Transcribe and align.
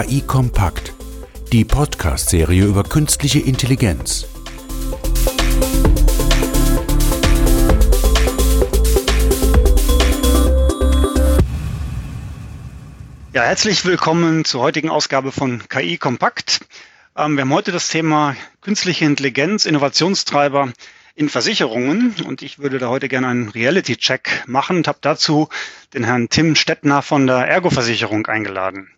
KI 0.00 0.22
Kompakt, 0.22 0.94
die 1.52 1.62
Podcast-Serie 1.62 2.64
über 2.64 2.84
künstliche 2.84 3.38
Intelligenz. 3.40 4.26
Ja, 13.34 13.42
herzlich 13.42 13.84
willkommen 13.84 14.46
zur 14.46 14.62
heutigen 14.62 14.88
Ausgabe 14.88 15.32
von 15.32 15.68
KI 15.68 15.98
Kompakt. 15.98 16.60
Ähm, 17.14 17.36
wir 17.36 17.42
haben 17.42 17.52
heute 17.52 17.70
das 17.70 17.88
Thema 17.88 18.36
künstliche 18.62 19.04
Intelligenz, 19.04 19.66
Innovationstreiber 19.66 20.72
in 21.14 21.28
Versicherungen 21.28 22.14
und 22.24 22.40
ich 22.40 22.58
würde 22.58 22.78
da 22.78 22.88
heute 22.88 23.08
gerne 23.08 23.26
einen 23.26 23.48
Reality-Check 23.50 24.44
machen 24.46 24.78
und 24.78 24.88
habe 24.88 24.98
dazu 25.02 25.50
den 25.92 26.04
Herrn 26.04 26.30
Tim 26.30 26.56
Stettner 26.56 27.02
von 27.02 27.26
der 27.26 27.46
Ergo-Versicherung 27.46 28.26
eingeladen. 28.28 28.88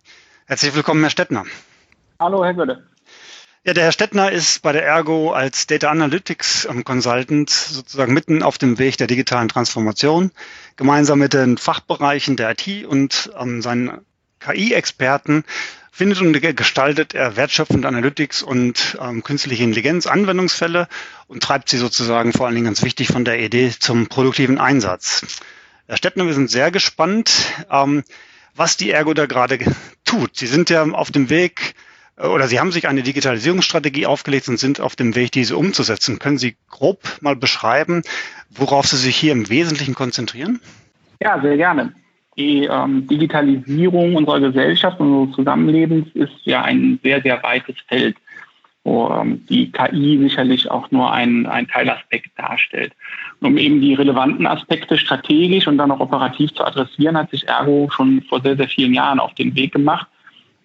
Herzlich 0.45 0.75
willkommen, 0.75 1.01
Herr 1.01 1.09
Stettner. 1.09 1.45
Hallo, 2.19 2.43
Herr 2.43 2.53
Götte. 2.53 2.83
Ja, 3.63 3.73
der 3.73 3.85
Herr 3.85 3.93
Stettner 3.93 4.29
ist 4.29 4.61
bei 4.61 4.73
der 4.73 4.85
Ergo 4.85 5.31
als 5.31 5.67
Data 5.67 5.89
Analytics 5.89 6.67
Consultant 6.83 7.49
sozusagen 7.49 8.13
mitten 8.13 8.43
auf 8.43 8.57
dem 8.57 8.77
Weg 8.77 8.97
der 8.97 9.07
digitalen 9.07 9.47
Transformation, 9.47 10.31
gemeinsam 10.75 11.19
mit 11.19 11.33
den 11.33 11.57
Fachbereichen 11.57 12.35
der 12.35 12.51
IT 12.51 12.85
und 12.85 13.31
ähm, 13.39 13.61
seinen 13.61 14.01
KI-Experten 14.41 15.45
findet 15.93 16.19
und 16.19 16.33
gestaltet 16.57 17.13
er 17.13 17.37
wertschöpfende 17.37 17.87
Analytics 17.87 18.43
und 18.43 18.97
ähm, 18.99 19.23
künstliche 19.23 19.63
Intelligenz 19.63 20.07
Anwendungsfälle 20.07 20.89
und 21.27 21.41
treibt 21.41 21.69
sie 21.69 21.77
sozusagen 21.77 22.33
vor 22.33 22.47
allen 22.47 22.55
Dingen 22.55 22.65
ganz 22.65 22.83
wichtig 22.83 23.07
von 23.07 23.23
der 23.23 23.39
Idee 23.39 23.71
zum 23.79 24.07
produktiven 24.07 24.57
Einsatz. 24.57 25.25
Herr 25.87 25.95
Stettner, 25.95 26.25
wir 26.25 26.33
sind 26.33 26.51
sehr 26.51 26.69
gespannt, 26.69 27.31
ähm, 27.71 28.03
was 28.55 28.77
die 28.77 28.91
Ergo 28.91 29.13
da 29.13 29.25
gerade 29.25 29.57
tut. 30.13 30.35
Sie 30.35 30.47
sind 30.47 30.69
ja 30.69 30.83
auf 30.83 31.11
dem 31.11 31.29
Weg 31.29 31.75
äh, 32.17 32.27
oder 32.27 32.47
Sie 32.47 32.59
haben 32.59 32.71
sich 32.71 32.87
eine 32.87 33.03
Digitalisierungsstrategie 33.03 34.05
aufgelegt 34.05 34.47
und 34.47 34.57
sind 34.57 34.79
auf 34.79 34.95
dem 34.95 35.15
Weg, 35.15 35.31
diese 35.31 35.57
umzusetzen. 35.57 36.19
Können 36.19 36.37
Sie 36.37 36.55
grob 36.69 37.01
mal 37.21 37.35
beschreiben, 37.35 38.03
worauf 38.49 38.85
Sie 38.87 38.97
sich 38.97 39.15
hier 39.15 39.31
im 39.31 39.49
Wesentlichen 39.49 39.95
konzentrieren? 39.95 40.59
Ja, 41.19 41.41
sehr 41.41 41.57
gerne. 41.57 41.93
Die 42.37 42.65
ähm, 42.65 43.07
Digitalisierung 43.07 44.15
unserer 44.15 44.39
Gesellschaft, 44.39 44.99
unseres 44.99 45.35
Zusammenlebens 45.35 46.07
ist 46.15 46.33
ja 46.43 46.63
ein 46.63 46.99
sehr, 47.03 47.21
sehr 47.21 47.41
weites 47.43 47.75
Feld, 47.87 48.15
wo 48.83 49.09
ähm, 49.09 49.45
die 49.47 49.71
KI 49.71 50.17
sicherlich 50.19 50.69
auch 50.69 50.91
nur 50.91 51.11
ein, 51.11 51.45
ein 51.45 51.67
Teilaspekt 51.67 52.31
darstellt. 52.37 52.93
Und 53.39 53.47
um 53.47 53.57
eben 53.57 53.79
die 53.79 53.93
relevanten 53.93 54.45
Aspekte 54.45 54.97
strategisch 54.97 55.67
und 55.67 55.77
dann 55.77 55.91
auch 55.91 55.99
operativ 55.99 56.53
zu 56.53 56.65
adressieren, 56.65 57.17
hat 57.17 57.31
sich 57.31 57.47
Ergo 57.47 57.89
schon 57.91 58.21
vor 58.23 58.41
sehr, 58.41 58.57
sehr 58.57 58.67
vielen 58.67 58.93
Jahren 58.93 59.19
auf 59.19 59.33
den 59.35 59.55
Weg 59.55 59.71
gemacht 59.71 60.07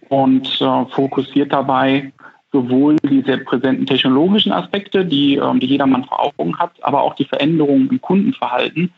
und 0.09 0.61
äh, 0.61 0.85
fokussiert 0.87 1.53
dabei 1.53 2.13
sowohl 2.51 2.97
die 2.97 3.23
sehr 3.23 3.39
präsenten 3.39 3.87
technologischen 3.87 4.53
Aspekte, 4.53 5.05
die, 5.05 5.37
ähm, 5.37 5.61
die 5.61 5.67
jedermann 5.67 6.05
vor 6.05 6.25
Augen 6.25 6.59
hat, 6.59 6.73
aber 6.83 7.03
auch 7.03 7.15
die 7.15 7.27
Veränderungen 7.27 7.89
im 7.91 8.01
Kundenverhalten 8.01 8.93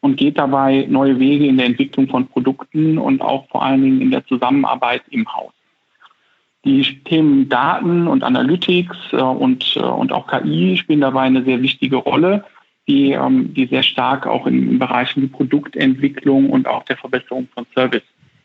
und 0.00 0.16
geht 0.16 0.38
dabei 0.38 0.86
neue 0.88 1.18
Wege 1.18 1.46
in 1.46 1.56
der 1.56 1.66
Entwicklung 1.66 2.08
von 2.08 2.26
Produkten 2.26 2.98
und 2.98 3.22
auch 3.22 3.48
vor 3.48 3.64
allen 3.64 3.82
Dingen 3.82 4.00
in 4.00 4.10
der 4.10 4.26
Zusammenarbeit 4.26 5.02
im 5.10 5.32
Haus. 5.32 5.52
Die 6.66 7.02
Themen 7.04 7.48
Daten 7.48 8.06
und 8.06 8.22
Analytics 8.22 8.96
äh, 9.12 9.16
und, 9.16 9.76
äh, 9.76 9.80
und 9.80 10.12
auch 10.12 10.26
KI 10.26 10.76
spielen 10.76 11.00
dabei 11.00 11.22
eine 11.22 11.44
sehr 11.44 11.62
wichtige 11.62 11.96
Rolle, 11.96 12.44
die, 12.86 13.12
ähm, 13.12 13.54
die 13.54 13.66
sehr 13.66 13.82
stark 13.82 14.26
auch 14.26 14.46
in 14.46 14.78
Bereichen 14.78 15.22
wie 15.22 15.28
Produktentwicklung 15.28 16.50
und 16.50 16.66
auch 16.66 16.82
der 16.84 16.98
Verbesserung 16.98 17.48
von 17.54 17.66
Service 17.74 18.02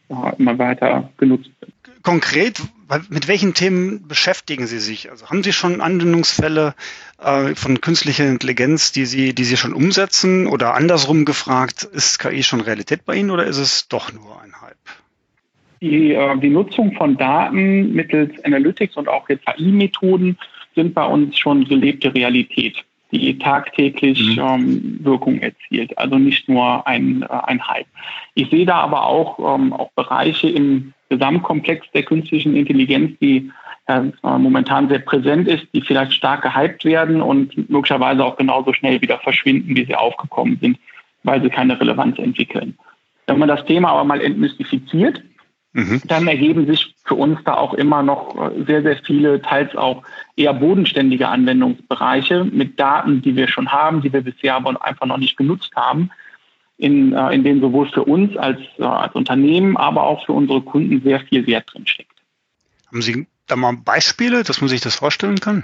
äh, 0.09 0.35
immer 0.37 0.57
weiter 0.57 1.09
genutzt 1.17 1.51
wird 1.59 1.73
konkret, 2.03 2.61
mit 3.09 3.27
welchen 3.27 3.53
Themen 3.53 4.07
beschäftigen 4.07 4.67
Sie 4.67 4.79
sich? 4.79 5.09
Also 5.09 5.27
haben 5.29 5.43
Sie 5.43 5.53
schon 5.53 5.81
Anwendungsfälle 5.81 6.75
äh, 7.19 7.55
von 7.55 7.81
künstlicher 7.81 8.27
Intelligenz, 8.27 8.91
die 8.91 9.05
Sie, 9.05 9.33
die 9.33 9.43
Sie 9.43 9.57
schon 9.57 9.73
umsetzen? 9.73 10.47
Oder 10.47 10.73
andersrum 10.73 11.25
gefragt, 11.25 11.83
ist 11.83 12.19
KI 12.19 12.43
schon 12.43 12.61
Realität 12.61 13.05
bei 13.05 13.15
Ihnen 13.15 13.31
oder 13.31 13.45
ist 13.45 13.57
es 13.57 13.87
doch 13.87 14.11
nur 14.11 14.41
ein? 14.41 14.51
Die, 15.81 16.13
äh, 16.13 16.37
die 16.37 16.49
Nutzung 16.49 16.93
von 16.93 17.17
Daten 17.17 17.93
mittels 17.93 18.31
Analytics 18.45 18.97
und 18.97 19.07
auch 19.07 19.27
jetzt 19.29 19.45
KI-Methoden 19.47 20.37
sind 20.75 20.93
bei 20.93 21.05
uns 21.05 21.37
schon 21.37 21.65
gelebte 21.65 22.13
Realität, 22.13 22.77
die 23.11 23.37
tagtäglich 23.39 24.37
mhm. 24.37 24.41
ähm, 24.41 24.99
Wirkung 25.01 25.39
erzielt. 25.39 25.97
Also 25.97 26.17
nicht 26.17 26.47
nur 26.47 26.85
ein, 26.87 27.23
äh, 27.23 27.27
ein 27.45 27.67
Hype. 27.67 27.87
Ich 28.35 28.49
sehe 28.51 28.65
da 28.65 28.77
aber 28.77 29.07
auch, 29.07 29.55
ähm, 29.55 29.73
auch 29.73 29.91
Bereiche 29.93 30.49
im 30.49 30.93
Gesamtkomplex 31.09 31.87
der 31.93 32.03
künstlichen 32.03 32.55
Intelligenz, 32.55 33.17
die 33.19 33.51
äh, 33.87 34.01
momentan 34.23 34.87
sehr 34.87 34.99
präsent 34.99 35.47
ist, 35.47 35.65
die 35.73 35.81
vielleicht 35.81 36.13
stark 36.13 36.43
gehypt 36.43 36.85
werden 36.85 37.21
und 37.21 37.69
möglicherweise 37.69 38.23
auch 38.23 38.37
genauso 38.37 38.71
schnell 38.73 39.01
wieder 39.01 39.17
verschwinden, 39.17 39.75
wie 39.75 39.85
sie 39.85 39.95
aufgekommen 39.95 40.59
sind, 40.61 40.77
weil 41.23 41.41
sie 41.41 41.49
keine 41.49 41.79
Relevanz 41.79 42.19
entwickeln. 42.19 42.77
Wenn 43.27 43.39
man 43.39 43.49
das 43.49 43.65
Thema 43.65 43.89
aber 43.89 44.03
mal 44.03 44.21
entmystifiziert, 44.21 45.21
mhm. 45.73 46.01
dann 46.05 46.27
ergeben 46.27 46.65
sich 46.67 46.95
für 47.05 47.15
uns 47.15 47.39
da 47.43 47.55
auch 47.55 47.73
immer 47.73 48.03
noch 48.03 48.35
äh, 48.35 48.63
sehr, 48.65 48.81
sehr 48.81 48.97
viele, 48.97 49.41
teils 49.41 49.75
auch 49.75 50.03
eher 50.35 50.53
bodenständige 50.53 51.27
Anwendungsbereiche 51.27 52.45
mit 52.45 52.79
Daten, 52.79 53.21
die 53.21 53.35
wir 53.35 53.47
schon 53.47 53.71
haben, 53.71 54.01
die 54.01 54.11
wir 54.11 54.21
bisher 54.21 54.55
aber 54.55 54.83
einfach 54.83 55.05
noch 55.05 55.17
nicht 55.17 55.37
genutzt 55.37 55.71
haben, 55.75 56.09
in, 56.77 57.13
äh, 57.13 57.33
in 57.33 57.43
denen 57.43 57.61
sowohl 57.61 57.87
für 57.89 58.03
uns 58.03 58.35
als, 58.37 58.59
äh, 58.77 58.83
als 58.83 59.13
Unternehmen, 59.15 59.77
aber 59.77 60.03
auch 60.03 60.25
für 60.25 60.33
unsere 60.33 60.61
Kunden 60.61 61.01
sehr 61.01 61.19
viel 61.21 61.45
Wert 61.47 61.73
drin 61.73 61.87
steckt. 61.87 62.11
Haben 62.87 63.01
Sie 63.01 63.27
da 63.47 63.55
mal 63.55 63.73
Beispiele, 63.73 64.43
dass 64.43 64.61
man 64.61 64.69
sich 64.69 64.81
das 64.81 64.95
vorstellen 64.95 65.39
kann? 65.39 65.63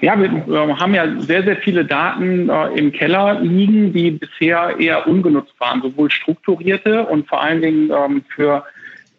Ja, 0.00 0.18
wir 0.18 0.30
äh, 0.30 0.74
haben 0.74 0.94
ja 0.94 1.20
sehr, 1.20 1.44
sehr 1.44 1.56
viele 1.56 1.84
Daten 1.84 2.48
äh, 2.48 2.68
im 2.78 2.92
Keller 2.92 3.40
liegen, 3.40 3.92
die 3.92 4.12
bisher 4.12 4.78
eher 4.78 5.06
ungenutzt 5.06 5.54
waren, 5.58 5.82
sowohl 5.82 6.10
strukturierte 6.10 7.06
und 7.06 7.28
vor 7.28 7.42
allen 7.42 7.62
Dingen 7.62 7.90
ähm, 7.90 8.24
für 8.34 8.64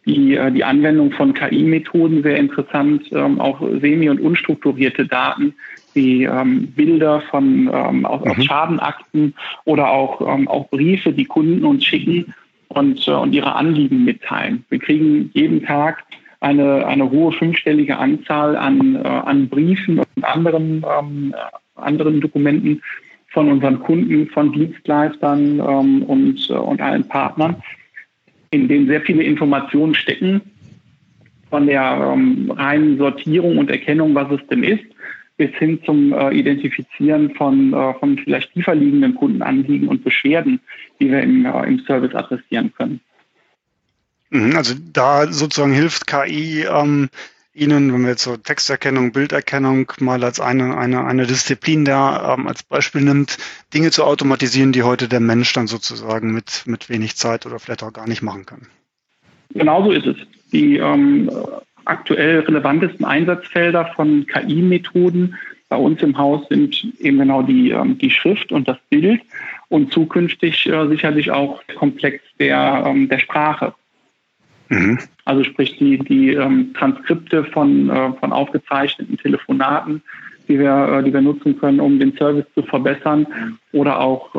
die, 0.05 0.35
äh, 0.35 0.51
die 0.51 0.63
Anwendung 0.63 1.11
von 1.11 1.33
KI-Methoden 1.33 2.23
sehr 2.23 2.38
interessant, 2.38 3.03
ähm, 3.11 3.39
auch 3.39 3.59
semi- 3.81 4.09
und 4.09 4.21
unstrukturierte 4.21 5.05
Daten, 5.05 5.53
wie 5.93 6.23
ähm, 6.23 6.67
Bilder 6.67 7.21
von 7.21 7.69
ähm, 7.73 8.05
aus, 8.05 8.23
mhm. 8.23 8.31
aus 8.31 8.43
Schadenakten 8.43 9.33
oder 9.63 9.89
auch, 9.89 10.21
ähm, 10.21 10.47
auch 10.47 10.69
Briefe, 10.69 11.11
die 11.11 11.25
Kunden 11.25 11.63
uns 11.66 11.85
schicken 11.85 12.33
und, 12.67 13.07
äh, 13.07 13.11
und 13.11 13.33
ihre 13.33 13.55
Anliegen 13.55 14.03
mitteilen. 14.03 14.66
Wir 14.69 14.79
kriegen 14.79 15.31
jeden 15.33 15.63
Tag 15.63 16.03
eine, 16.41 16.85
eine 16.85 17.09
hohe 17.09 17.31
fünfstellige 17.31 17.97
Anzahl 17.97 18.55
an, 18.55 18.95
äh, 18.95 19.07
an 19.07 19.49
Briefen 19.49 19.99
und 19.99 20.23
anderen, 20.23 20.85
ähm, 20.99 21.33
anderen 21.75 22.22
Dokumenten 22.22 22.81
von 23.29 23.51
unseren 23.51 23.79
Kunden, 23.79 24.27
von 24.27 24.51
Dienstleistern 24.51 25.59
ähm, 25.59 26.03
und, 26.03 26.49
äh, 26.49 26.53
und 26.53 26.81
allen 26.81 27.07
Partnern, 27.07 27.55
in 28.55 28.67
denen 28.67 28.88
sehr 28.88 29.01
viele 29.01 29.23
Informationen 29.23 29.93
stecken, 29.93 30.41
von 31.49 31.67
der 31.67 32.13
ähm, 32.13 32.51
reinen 32.51 32.97
Sortierung 32.97 33.57
und 33.57 33.69
Erkennung, 33.69 34.16
was 34.16 34.31
es 34.31 34.45
denn 34.47 34.63
ist, 34.63 34.83
bis 35.38 35.51
hin 35.55 35.79
zum 35.85 36.13
äh, 36.13 36.33
Identifizieren 36.33 37.33
von, 37.35 37.73
äh, 37.73 37.93
von 37.95 38.17
vielleicht 38.17 38.53
tiefer 38.53 38.73
liegenden 38.73 39.16
Kundenanliegen 39.16 39.88
und 39.88 40.03
Beschwerden, 40.03 40.59
die 40.99 41.11
wir 41.11 41.21
im, 41.21 41.45
äh, 41.45 41.63
im 41.67 41.79
Service 41.85 42.16
adressieren 42.16 42.73
können. 42.77 42.99
Mhm, 44.29 44.55
also 44.55 44.75
da 44.91 45.31
sozusagen 45.31 45.73
hilft 45.73 46.07
KI 46.07 46.63
ähm, 46.63 47.09
Ihnen, 47.55 47.93
wenn 47.93 48.01
wir 48.01 48.09
jetzt 48.09 48.23
so 48.23 48.35
Texterkennung, 48.35 49.13
Bilderkennung 49.13 49.90
mal 49.99 50.23
als 50.25 50.41
eine, 50.41 50.78
eine, 50.78 51.05
eine 51.05 51.25
Disziplin 51.25 51.85
da 51.85 52.34
ähm, 52.34 52.47
als 52.47 52.63
Beispiel 52.63 53.02
nimmt, 53.02 53.37
Dinge 53.73 53.91
zu 53.91 54.03
automatisieren, 54.03 54.73
die 54.73 54.84
heute 54.84 55.07
der 55.07 55.22
Mensch 55.22 55.53
dann 55.53 55.67
sozusagen 55.67 56.34
mit, 56.34 56.63
mit 56.66 56.90
wenig 56.90 57.16
Zeit 57.16 57.46
oder 57.46 57.57
vielleicht 57.59 57.84
auch 57.84 57.93
gar 57.93 58.09
nicht 58.09 58.22
machen 58.22 58.46
kann. 58.46 58.67
Genauso 59.53 59.91
ist 59.91 60.05
es. 60.05 60.17
Die 60.52 60.78
ähm, 60.78 61.31
aktuell 61.85 62.40
relevantesten 62.41 63.05
Einsatzfelder 63.05 63.85
von 63.96 64.25
KI-Methoden 64.28 65.35
bei 65.69 65.78
uns 65.78 66.02
im 66.02 66.17
Haus 66.17 66.47
sind 66.49 66.85
eben 66.99 67.19
genau 67.19 67.41
die, 67.41 67.72
ähm, 67.72 67.97
die 67.97 68.11
Schrift 68.11 68.52
und 68.52 68.67
das 68.67 68.78
Bild 68.90 69.22
und 69.69 69.93
zukünftig 69.93 70.67
äh, 70.67 70.87
sicherlich 70.87 71.31
auch 71.31 71.63
der 71.63 71.75
Komplex 71.75 72.22
der, 72.37 72.84
ähm, 72.85 73.07
der 73.07 73.19
Sprache. 73.19 73.73
Mhm. 74.70 75.00
Also 75.26 75.44
sprich 75.44 75.78
die, 75.78 76.00
die 76.00 76.34
ähm, 76.34 76.73
Transkripte 76.73 77.46
von, 77.46 77.90
äh, 77.90 78.14
von 78.14 78.32
aufgezeichneten 78.32 79.17
Telefonaten, 79.17 80.02
die 80.47 80.59
wir, 80.59 81.00
äh, 81.00 81.03
die 81.03 81.14
wir 81.14 81.22
nutzen 81.22 81.59
können, 81.59 81.79
um 81.79 82.00
den 82.00 82.16
Service 82.17 82.46
zu 82.53 82.64
verbessern 82.64 83.28
oder 83.72 84.00
auch 84.00 84.32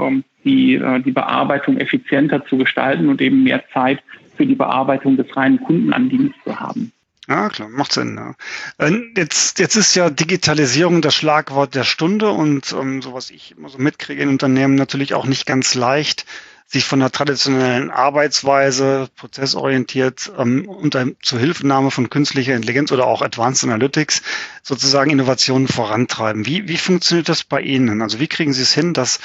die, 0.45 0.81
die 1.05 1.11
Bearbeitung 1.11 1.77
effizienter 1.79 2.45
zu 2.47 2.57
gestalten 2.57 3.09
und 3.09 3.21
eben 3.21 3.43
mehr 3.43 3.65
Zeit 3.73 4.01
für 4.37 4.47
die 4.47 4.55
Bearbeitung 4.55 5.17
des 5.17 5.35
reinen 5.37 5.61
Kundenanliegens 5.61 6.35
zu 6.45 6.59
haben. 6.59 6.93
Ja, 7.29 7.49
klar, 7.49 7.69
macht 7.69 7.93
Sinn. 7.93 8.17
Ja. 8.17 8.35
Äh, 8.79 9.01
jetzt, 9.17 9.59
jetzt 9.59 9.75
ist 9.75 9.97
ja 9.97 10.11
Digitalisierung 10.11 11.03
das 11.03 11.15
Schlagwort 11.15 11.75
der 11.75 11.83
Stunde 11.83 12.31
und 12.31 12.73
ähm, 12.73 13.03
so 13.03 13.15
was 13.15 13.31
ich 13.31 13.57
immer 13.57 13.69
so 13.69 13.79
mitkriege 13.79 14.23
in 14.23 14.29
Unternehmen 14.29 14.77
natürlich 14.77 15.15
auch 15.15 15.27
nicht 15.27 15.45
ganz 15.45 15.75
leicht, 15.75 16.25
sich 16.69 16.85
von 16.85 16.99
der 16.99 17.13
traditionellen 17.13 17.91
Arbeitsweise 17.91 19.09
prozessorientiert 19.17 20.33
ähm, 20.37 20.69
unter 20.69 21.07
Zuhilfenahme 21.23 21.91
von 21.91 22.11
künstlicher 22.11 22.55
Intelligenz 22.55 22.91
oder 22.91 23.07
auch 23.07 23.23
Advanced 23.23 23.65
Analytics 23.65 24.23
sozusagen 24.63 25.11
Innovationen 25.11 25.69
vorantreiben. 25.69 26.45
Wie, 26.45 26.67
wie 26.67 26.77
funktioniert 26.77 27.29
das 27.29 27.45
bei 27.45 27.61
Ihnen? 27.61 28.03
Also 28.03 28.19
wie 28.19 28.27
kriegen 28.27 28.53
Sie 28.53 28.63
es 28.63 28.75
hin, 28.75 28.95
dass 28.95 29.21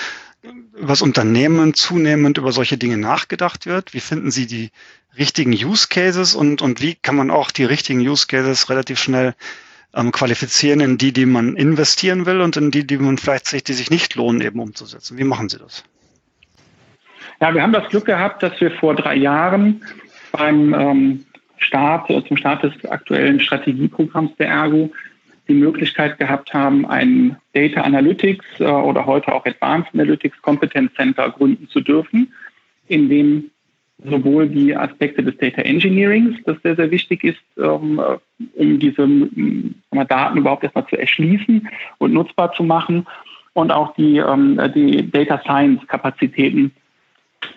über 0.73 0.87
das 0.87 1.01
Unternehmen 1.01 1.73
zunehmend 1.73 2.37
über 2.37 2.51
solche 2.51 2.77
Dinge 2.77 2.97
nachgedacht 2.97 3.65
wird? 3.65 3.93
Wie 3.93 3.99
finden 3.99 4.29
Sie 4.29 4.45
die 4.45 4.69
richtigen 5.17 5.51
Use 5.51 5.87
Cases 5.89 6.35
und, 6.35 6.61
und 6.61 6.79
wie 6.79 6.95
kann 6.95 7.15
man 7.15 7.31
auch 7.31 7.51
die 7.51 7.65
richtigen 7.65 7.99
Use 8.01 8.27
Cases 8.27 8.69
relativ 8.69 8.99
schnell 8.99 9.35
ähm, 9.93 10.11
qualifizieren 10.11 10.79
in 10.79 10.97
die, 10.97 11.11
die 11.11 11.25
man 11.25 11.55
investieren 11.55 12.25
will 12.25 12.41
und 12.41 12.55
in 12.55 12.71
die, 12.71 12.85
die 12.85 12.97
man 12.97 13.17
vielleicht 13.17 13.47
sich, 13.47 13.63
die 13.63 13.73
sich 13.73 13.89
nicht 13.89 14.15
lohnen, 14.15 14.41
eben 14.41 14.59
umzusetzen. 14.59 15.17
Wie 15.17 15.23
machen 15.23 15.49
Sie 15.49 15.57
das? 15.57 15.83
Ja, 17.41 17.51
wir 17.55 17.63
haben 17.63 17.73
das 17.73 17.89
Glück 17.89 18.05
gehabt, 18.05 18.43
dass 18.43 18.61
wir 18.61 18.69
vor 18.69 18.93
drei 18.93 19.15
Jahren 19.15 19.81
beim 20.31 20.75
ähm, 20.75 21.25
Start, 21.57 22.07
äh, 22.11 22.23
zum 22.25 22.37
Start 22.37 22.61
des 22.61 22.85
aktuellen 22.85 23.39
Strategieprogramms 23.39 24.35
der 24.37 24.47
Ergo 24.47 24.91
die 25.47 25.55
Möglichkeit 25.55 26.19
gehabt 26.19 26.53
haben, 26.53 26.85
ein 26.85 27.35
Data 27.53 27.81
Analytics 27.81 28.45
äh, 28.59 28.65
oder 28.65 29.07
heute 29.07 29.33
auch 29.33 29.43
Advanced 29.43 29.91
Analytics 29.91 30.39
Competence 30.43 30.93
Center 30.93 31.31
gründen 31.31 31.67
zu 31.69 31.81
dürfen, 31.81 32.31
in 32.87 33.09
dem 33.09 33.49
sowohl 34.05 34.47
die 34.47 34.75
Aspekte 34.75 35.23
des 35.23 35.35
Data 35.37 35.63
Engineerings, 35.63 36.37
das 36.45 36.57
sehr, 36.61 36.75
sehr 36.75 36.91
wichtig 36.91 37.23
ist, 37.23 37.41
ähm, 37.57 37.99
um 38.55 38.79
diese 38.79 39.07
Daten 40.07 40.37
überhaupt 40.37 40.63
erstmal 40.63 40.87
zu 40.87 40.95
erschließen 40.95 41.67
und 41.97 42.13
nutzbar 42.13 42.53
zu 42.53 42.63
machen, 42.63 43.07
und 43.53 43.71
auch 43.71 43.93
die, 43.95 44.17
ähm, 44.17 44.59
die 44.73 45.11
Data 45.11 45.39
Science 45.39 45.85
Kapazitäten 45.87 46.71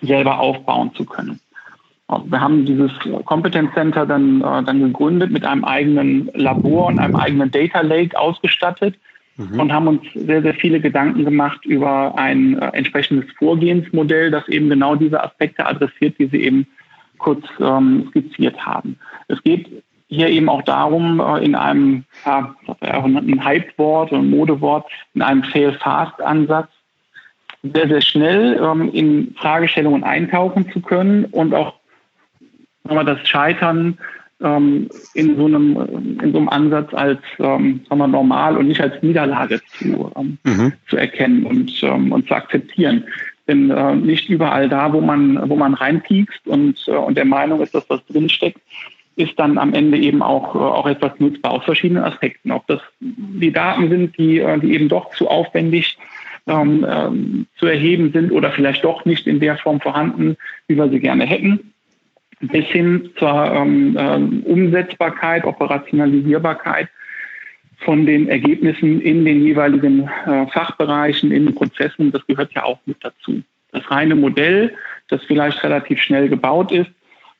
selber 0.02 0.40
aufbauen 0.40 0.94
zu 0.94 1.04
können. 1.04 1.40
Wir 2.26 2.40
haben 2.40 2.66
dieses 2.66 2.92
Competence 3.25 3.72
Center 3.72 4.04
dann, 4.04 4.42
äh, 4.42 4.62
dann 4.62 4.81
gegründet 4.81 5.31
mit 5.31 5.44
einem 5.44 5.64
eigenen 5.64 6.31
Labor 6.34 6.86
und 6.86 6.98
einem 6.98 7.16
eigenen 7.16 7.50
Data 7.50 7.81
Lake 7.81 8.19
ausgestattet 8.19 8.96
mhm. 9.36 9.58
und 9.58 9.72
haben 9.72 9.88
uns 9.88 10.02
sehr, 10.14 10.42
sehr 10.42 10.54
viele 10.54 10.81
Gedanken 10.81 11.25
gemacht 11.25 11.64
über 11.64 12.16
ein 12.19 12.58
äh, 12.58 12.66
entsprechendes 12.75 13.31
Vorgehensmodell, 13.38 14.31
das 14.31 14.46
eben 14.48 14.69
genau 14.69 14.96
diese 14.96 15.22
Aspekte 15.22 15.66
adressiert, 15.66 16.19
die 16.19 16.26
Sie 16.26 16.42
eben 16.42 16.66
kurz 17.16 17.44
ähm, 17.58 18.06
skizziert 18.10 18.64
haben. 18.64 18.98
Es 19.28 19.42
geht 19.42 19.66
hier 20.08 20.28
eben 20.28 20.50
auch 20.50 20.62
darum, 20.62 21.20
äh, 21.20 21.42
in 21.42 21.54
einem, 21.54 22.04
ja, 22.26 22.54
ein 22.81 23.44
Hype-Wort, 23.44 24.12
ein 24.12 24.28
Modewort, 24.28 24.86
in 25.14 25.22
einem 25.22 25.42
Fail-Fast-Ansatz 25.42 26.69
sehr, 27.72 27.88
sehr 27.88 28.00
schnell 28.00 28.61
ähm, 28.62 28.90
in 28.93 29.34
Fragestellungen 29.37 30.05
eintauchen 30.05 30.70
zu 30.70 30.81
können 30.81 31.25
und 31.26 31.55
auch 31.55 31.75
mal, 32.84 33.05
das 33.05 33.26
Scheitern 33.26 33.99
ähm, 34.43 34.88
in, 35.14 35.37
so 35.37 35.46
einem, 35.46 36.19
in 36.20 36.32
so 36.32 36.38
einem 36.38 36.49
Ansatz 36.49 36.93
als 36.93 37.20
ähm, 37.38 37.81
sagen 37.88 38.00
wir, 38.00 38.08
normal 38.08 38.56
und 38.56 38.69
nicht 38.69 38.81
als 38.81 39.02
Niederlage 39.02 39.61
zu, 39.78 40.12
ähm, 40.16 40.38
mhm. 40.44 40.72
zu 40.88 40.96
erkennen 40.96 41.46
und, 41.46 41.82
ähm, 41.82 42.12
und 42.12 42.28
zu 42.28 42.34
akzeptieren. 42.34 43.05
Denn 43.46 43.70
äh, 43.70 43.94
nicht 43.94 44.28
überall 44.28 44.69
da, 44.69 44.93
wo 44.93 45.00
man, 45.00 45.49
wo 45.49 45.56
man 45.56 45.75
reinpiekst 45.75 46.46
und, 46.46 46.84
äh, 46.87 46.93
und 46.93 47.17
der 47.17 47.26
Meinung 47.26 47.60
ist, 47.60 47.75
dass 47.75 47.88
was 47.88 48.05
drinsteckt, 48.06 48.60
ist 49.17 49.38
dann 49.38 49.58
am 49.58 49.75
Ende 49.75 49.99
eben 49.99 50.22
auch, 50.22 50.55
äh, 50.55 50.58
auch 50.58 50.87
etwas 50.87 51.12
nutzbar 51.19 51.52
aus 51.52 51.64
verschiedenen 51.64 52.05
Aspekten. 52.05 52.50
Ob 52.50 52.67
das 52.67 52.81
die 53.00 53.52
Daten 53.52 53.88
sind, 53.88 54.19
die, 54.19 54.40
äh, 54.40 54.58
die 54.58 54.75
eben 54.75 54.88
doch 54.88 55.14
zu 55.14 55.28
aufwendig 55.28 55.96
ähm, 56.46 56.87
ähm, 56.88 57.46
zu 57.58 57.67
erheben 57.67 58.12
sind 58.12 58.32
oder 58.32 58.52
vielleicht 58.52 58.85
doch 58.85 59.05
nicht 59.05 59.26
in 59.26 59.41
der 59.41 59.56
Form 59.56 59.81
vorhanden, 59.81 60.37
wie 60.69 60.76
wir 60.76 60.88
sie 60.88 61.00
gerne 61.00 61.25
hätten 61.25 61.75
bis 62.41 62.67
hin 62.67 63.11
zur 63.19 63.52
ähm, 63.52 63.96
ähm, 63.99 64.43
Umsetzbarkeit, 64.44 65.44
Operationalisierbarkeit 65.44 66.88
von 67.79 68.06
den 68.06 68.29
Ergebnissen 68.29 69.00
in 69.00 69.25
den 69.25 69.43
jeweiligen 69.43 70.08
äh, 70.26 70.46
Fachbereichen, 70.49 71.32
in 71.32 71.46
den 71.46 71.55
Prozessen. 71.55 72.12
Das 72.12 72.26
gehört 72.26 72.52
ja 72.55 72.64
auch 72.64 72.79
mit 72.87 72.96
dazu. 73.00 73.43
Das 73.73 73.91
reine 73.91 74.14
Modell, 74.14 74.75
das 75.08 75.23
vielleicht 75.25 75.62
relativ 75.62 76.00
schnell 76.00 76.29
gebaut 76.29 76.73
ist, 76.73 76.91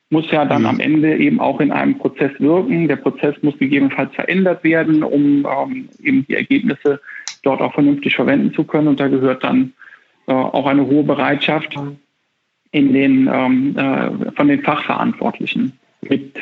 muss 0.09 0.29
ja 0.29 0.45
dann 0.45 0.63
mhm. 0.63 0.67
am 0.67 0.79
Ende 0.79 1.17
eben 1.17 1.39
auch 1.39 1.59
in 1.59 1.71
einem 1.71 1.97
Prozess 1.97 2.31
wirken. 2.39 2.87
Der 2.87 2.97
Prozess 2.97 3.35
muss 3.41 3.57
gegebenenfalls 3.57 4.13
verändert 4.13 4.63
werden, 4.63 5.03
um 5.03 5.45
ähm, 5.45 5.89
eben 6.03 6.25
die 6.27 6.35
Ergebnisse 6.35 7.01
dort 7.45 7.61
auch 7.61 7.73
vernünftig 7.73 8.15
verwenden 8.15 8.53
zu 8.53 8.63
können. 8.63 8.87
Und 8.87 8.99
da 8.99 9.07
gehört 9.07 9.43
dann 9.43 9.73
äh, 10.27 10.33
auch 10.33 10.65
eine 10.65 10.85
hohe 10.85 11.03
Bereitschaft, 11.03 11.75
in 12.71 12.93
den, 12.93 13.29
ähm, 13.31 13.77
äh, 13.77 14.31
von 14.33 14.49
den 14.49 14.61
Fachverantwortlichen 14.61 15.79
mit 16.01 16.35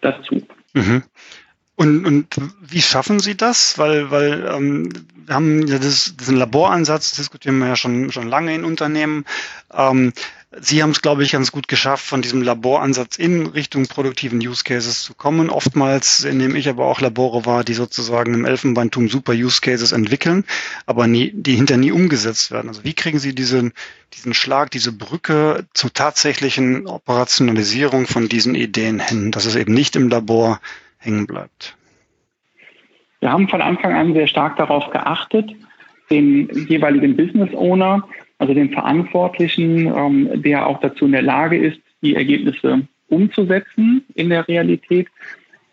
dazu. 0.00 0.42
Mhm. 0.74 1.04
Und, 1.76 2.06
und 2.06 2.26
wie 2.60 2.80
schaffen 2.80 3.20
Sie 3.20 3.36
das? 3.36 3.78
Weil, 3.78 4.10
weil 4.10 4.50
ähm, 4.52 4.88
wir 5.26 5.34
haben 5.34 5.66
ja 5.66 5.78
diesen 5.78 6.36
Laboransatz, 6.36 7.12
diskutieren 7.12 7.58
wir 7.58 7.68
ja 7.68 7.76
schon, 7.76 8.10
schon 8.10 8.28
lange 8.28 8.54
in 8.54 8.64
Unternehmen. 8.64 9.26
Ähm, 9.72 10.12
Sie 10.52 10.80
haben 10.82 10.90
es, 10.90 11.02
glaube 11.02 11.24
ich, 11.24 11.32
ganz 11.32 11.50
gut 11.50 11.66
geschafft, 11.66 12.04
von 12.04 12.22
diesem 12.22 12.40
Laboransatz 12.40 13.18
in 13.18 13.46
Richtung 13.46 13.86
produktiven 13.86 14.38
Use 14.38 14.62
Cases 14.62 15.02
zu 15.02 15.12
kommen. 15.12 15.50
Oftmals 15.50 16.24
nehme 16.24 16.56
ich 16.56 16.68
aber 16.68 16.86
auch 16.86 17.00
Labore 17.00 17.44
wahr, 17.46 17.64
die 17.64 17.74
sozusagen 17.74 18.32
im 18.32 18.44
Elfenbeintum 18.44 19.08
super 19.08 19.32
Use 19.32 19.60
Cases 19.60 19.90
entwickeln, 19.90 20.44
aber 20.86 21.08
nie, 21.08 21.32
die 21.34 21.56
hinter 21.56 21.76
nie 21.76 21.90
umgesetzt 21.90 22.52
werden. 22.52 22.68
Also 22.68 22.84
wie 22.84 22.94
kriegen 22.94 23.18
Sie 23.18 23.34
diesen, 23.34 23.72
diesen 24.14 24.34
Schlag, 24.34 24.70
diese 24.70 24.92
Brücke 24.92 25.66
zur 25.74 25.92
tatsächlichen 25.92 26.86
Operationalisierung 26.86 28.06
von 28.06 28.28
diesen 28.28 28.54
Ideen 28.54 29.00
hin, 29.00 29.32
dass 29.32 29.46
es 29.46 29.56
eben 29.56 29.74
nicht 29.74 29.96
im 29.96 30.08
Labor 30.08 30.60
hängen 30.98 31.26
bleibt? 31.26 31.76
Wir 33.18 33.32
haben 33.32 33.48
von 33.48 33.60
Anfang 33.60 33.94
an 33.94 34.14
sehr 34.14 34.28
stark 34.28 34.56
darauf 34.56 34.90
geachtet, 34.90 35.50
den 36.08 36.48
jeweiligen 36.68 37.16
Business 37.16 37.52
Owner 37.52 38.06
also 38.38 38.54
den 38.54 38.70
Verantwortlichen, 38.70 39.86
ähm, 39.86 40.42
der 40.42 40.66
auch 40.66 40.80
dazu 40.80 41.06
in 41.06 41.12
der 41.12 41.22
Lage 41.22 41.56
ist, 41.56 41.80
die 42.02 42.14
Ergebnisse 42.14 42.86
umzusetzen 43.08 44.04
in 44.14 44.28
der 44.30 44.46
Realität, 44.46 45.08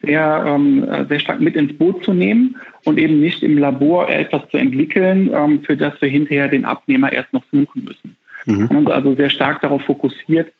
sehr, 0.02 0.44
ähm, 0.46 0.86
sehr 1.08 1.20
stark 1.20 1.40
mit 1.40 1.56
ins 1.56 1.78
Boot 1.78 2.04
zu 2.04 2.14
nehmen 2.14 2.58
und 2.84 3.00
eben 3.00 3.20
nicht 3.20 3.42
im 3.42 3.58
Labor 3.58 4.10
etwas 4.10 4.48
zu 4.50 4.58
entwickeln, 4.58 5.32
ähm, 5.34 5.64
für 5.64 5.78
das 5.78 6.00
wir 6.02 6.10
hinterher 6.10 6.50
den 6.50 6.66
Abnehmer 6.66 7.12
erst 7.12 7.32
noch 7.34 7.44
suchen 7.52 7.86
müssen. 7.86 8.18
Mhm. 8.46 8.88
Also 8.88 9.16
sehr 9.16 9.30
stark 9.30 9.62
darauf 9.62 9.82
fokussiert, 9.84 10.52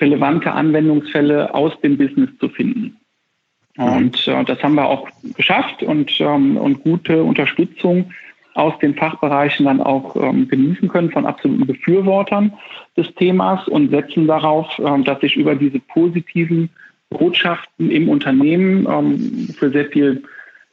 relevante 0.00 0.50
Anwendungsfälle 0.52 1.54
aus 1.54 1.80
dem 1.82 1.96
Business 1.96 2.30
zu 2.40 2.48
finden. 2.48 2.96
Mhm. 3.76 3.84
Und 3.84 4.28
äh, 4.28 4.44
das 4.44 4.62
haben 4.62 4.74
wir 4.74 4.86
auch 4.86 5.08
geschafft 5.36 5.82
und, 5.82 6.12
ähm, 6.20 6.56
und 6.56 6.82
gute 6.82 7.22
Unterstützung 7.22 8.10
aus 8.54 8.78
den 8.78 8.94
Fachbereichen 8.94 9.66
dann 9.66 9.80
auch 9.80 10.16
ähm, 10.16 10.48
genießen 10.48 10.88
können 10.88 11.10
von 11.10 11.26
absoluten 11.26 11.66
Befürwortern 11.66 12.52
des 12.96 13.12
Themas 13.14 13.66
und 13.68 13.90
setzen 13.90 14.26
darauf, 14.26 14.78
ähm, 14.78 15.04
dass 15.04 15.20
sich 15.20 15.36
über 15.36 15.54
diese 15.54 15.80
positiven 15.80 16.70
Botschaften 17.10 17.90
im 17.90 18.08
Unternehmen 18.08 18.86
ähm, 18.88 19.48
für 19.58 19.70
sehr 19.70 19.86
viel 19.86 20.22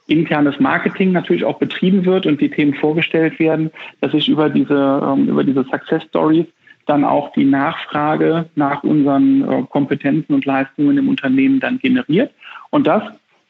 internes 0.07 0.59
Marketing 0.59 1.11
natürlich 1.11 1.45
auch 1.45 1.57
betrieben 1.57 2.05
wird 2.05 2.25
und 2.25 2.41
die 2.41 2.49
Themen 2.49 2.73
vorgestellt 2.73 3.39
werden, 3.39 3.71
dass 4.01 4.11
sich 4.11 4.27
über 4.27 4.49
diese, 4.49 5.01
ähm, 5.03 5.29
über 5.29 5.43
diese 5.43 5.63
Success 5.63 6.03
Stories 6.03 6.45
dann 6.87 7.05
auch 7.05 7.31
die 7.33 7.45
Nachfrage 7.45 8.49
nach 8.55 8.83
unseren 8.83 9.49
äh, 9.49 9.63
Kompetenzen 9.69 10.33
und 10.33 10.45
Leistungen 10.45 10.97
im 10.97 11.09
Unternehmen 11.09 11.59
dann 11.59 11.79
generiert. 11.79 12.31
Und 12.69 12.87
das 12.87 13.03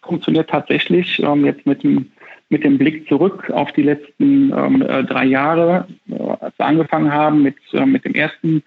funktioniert 0.03 0.49
tatsächlich 0.49 1.21
ähm, 1.23 1.45
jetzt 1.45 1.65
mit 1.65 1.83
dem 1.83 2.11
mit 2.51 2.63
dem 2.63 2.77
Blick 2.77 3.07
zurück 3.07 3.49
auf 3.49 3.71
die 3.71 3.83
letzten 3.83 4.51
ähm, 4.51 4.81
äh, 4.81 5.03
drei 5.03 5.25
Jahre, 5.25 5.87
äh, 6.09 6.21
als 6.39 6.57
wir 6.57 6.65
angefangen 6.65 7.11
haben 7.11 7.41
mit, 7.41 7.55
äh, 7.73 7.85
mit 7.85 8.05
dem 8.05 8.13
ersten 8.13 8.61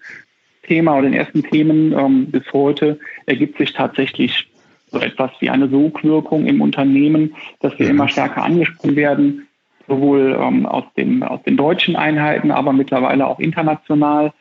Thema 0.63 0.93
oder 0.93 1.03
den 1.03 1.13
ersten 1.13 1.43
Themen 1.43 1.93
ähm, 1.93 2.31
bis 2.31 2.43
heute, 2.51 2.99
ergibt 3.27 3.57
sich 3.57 3.73
tatsächlich 3.73 4.47
so 4.87 4.99
etwas 4.99 5.31
wie 5.39 5.49
eine 5.49 5.69
Sogwirkung 5.69 6.47
im 6.47 6.61
Unternehmen, 6.61 7.35
dass 7.59 7.77
wir 7.77 7.89
immer 7.89 8.07
stärker 8.07 8.43
angesprochen 8.43 8.95
werden, 8.95 9.47
sowohl 9.87 10.37
ähm, 10.39 10.65
aus, 10.65 10.85
den, 10.97 11.21
aus 11.21 11.43
den 11.43 11.57
deutschen 11.57 11.95
Einheiten, 11.95 12.51
aber 12.51 12.73
mittlerweile 12.73 13.27
auch 13.27 13.39
international. 13.39 14.33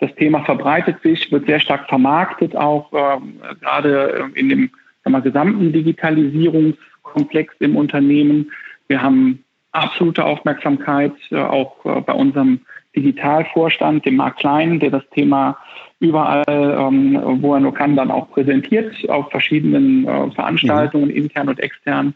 Das 0.00 0.12
Thema 0.16 0.42
verbreitet 0.44 1.00
sich, 1.02 1.30
wird 1.30 1.46
sehr 1.46 1.60
stark 1.60 1.88
vermarktet, 1.88 2.56
auch 2.56 2.90
ähm, 2.92 3.34
gerade 3.60 4.30
in 4.34 4.48
dem 4.48 4.70
sagen 5.04 5.14
wir, 5.14 5.20
gesamten 5.20 5.72
Digitalisierungskomplex 5.72 7.54
im 7.60 7.76
Unternehmen. 7.76 8.50
Wir 8.90 9.00
haben 9.00 9.44
absolute 9.70 10.24
Aufmerksamkeit 10.24 11.12
äh, 11.30 11.36
auch 11.36 11.76
äh, 11.84 12.00
bei 12.00 12.12
unserem 12.12 12.58
Digitalvorstand, 12.96 14.04
dem 14.04 14.16
Marc 14.16 14.38
Klein, 14.38 14.80
der 14.80 14.90
das 14.90 15.08
Thema 15.14 15.56
überall, 16.00 16.44
ähm, 16.48 17.16
wo 17.40 17.54
er 17.54 17.60
nur 17.60 17.72
kann, 17.72 17.94
dann 17.94 18.10
auch 18.10 18.28
präsentiert 18.32 18.92
auf 19.08 19.30
verschiedenen 19.30 20.08
äh, 20.08 20.30
Veranstaltungen, 20.32 21.04
mhm. 21.04 21.14
intern 21.14 21.48
und 21.48 21.60
extern. 21.60 22.14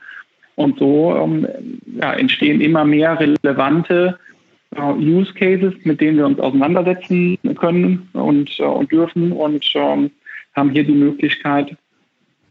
Und 0.56 0.80
so 0.80 1.14
ähm, 1.16 1.46
ja, 2.00 2.14
entstehen 2.14 2.60
immer 2.60 2.84
mehr 2.84 3.18
relevante 3.20 4.18
Use 4.76 5.32
Cases, 5.34 5.72
mit 5.84 6.00
denen 6.00 6.16
wir 6.16 6.26
uns 6.26 6.40
auseinandersetzen 6.40 7.38
können 7.56 8.08
und, 8.14 8.58
und 8.58 8.90
dürfen 8.90 9.30
und 9.30 9.64
ähm, 9.76 10.10
haben 10.56 10.70
hier 10.70 10.82
die 10.82 10.92
Möglichkeit, 10.92 11.76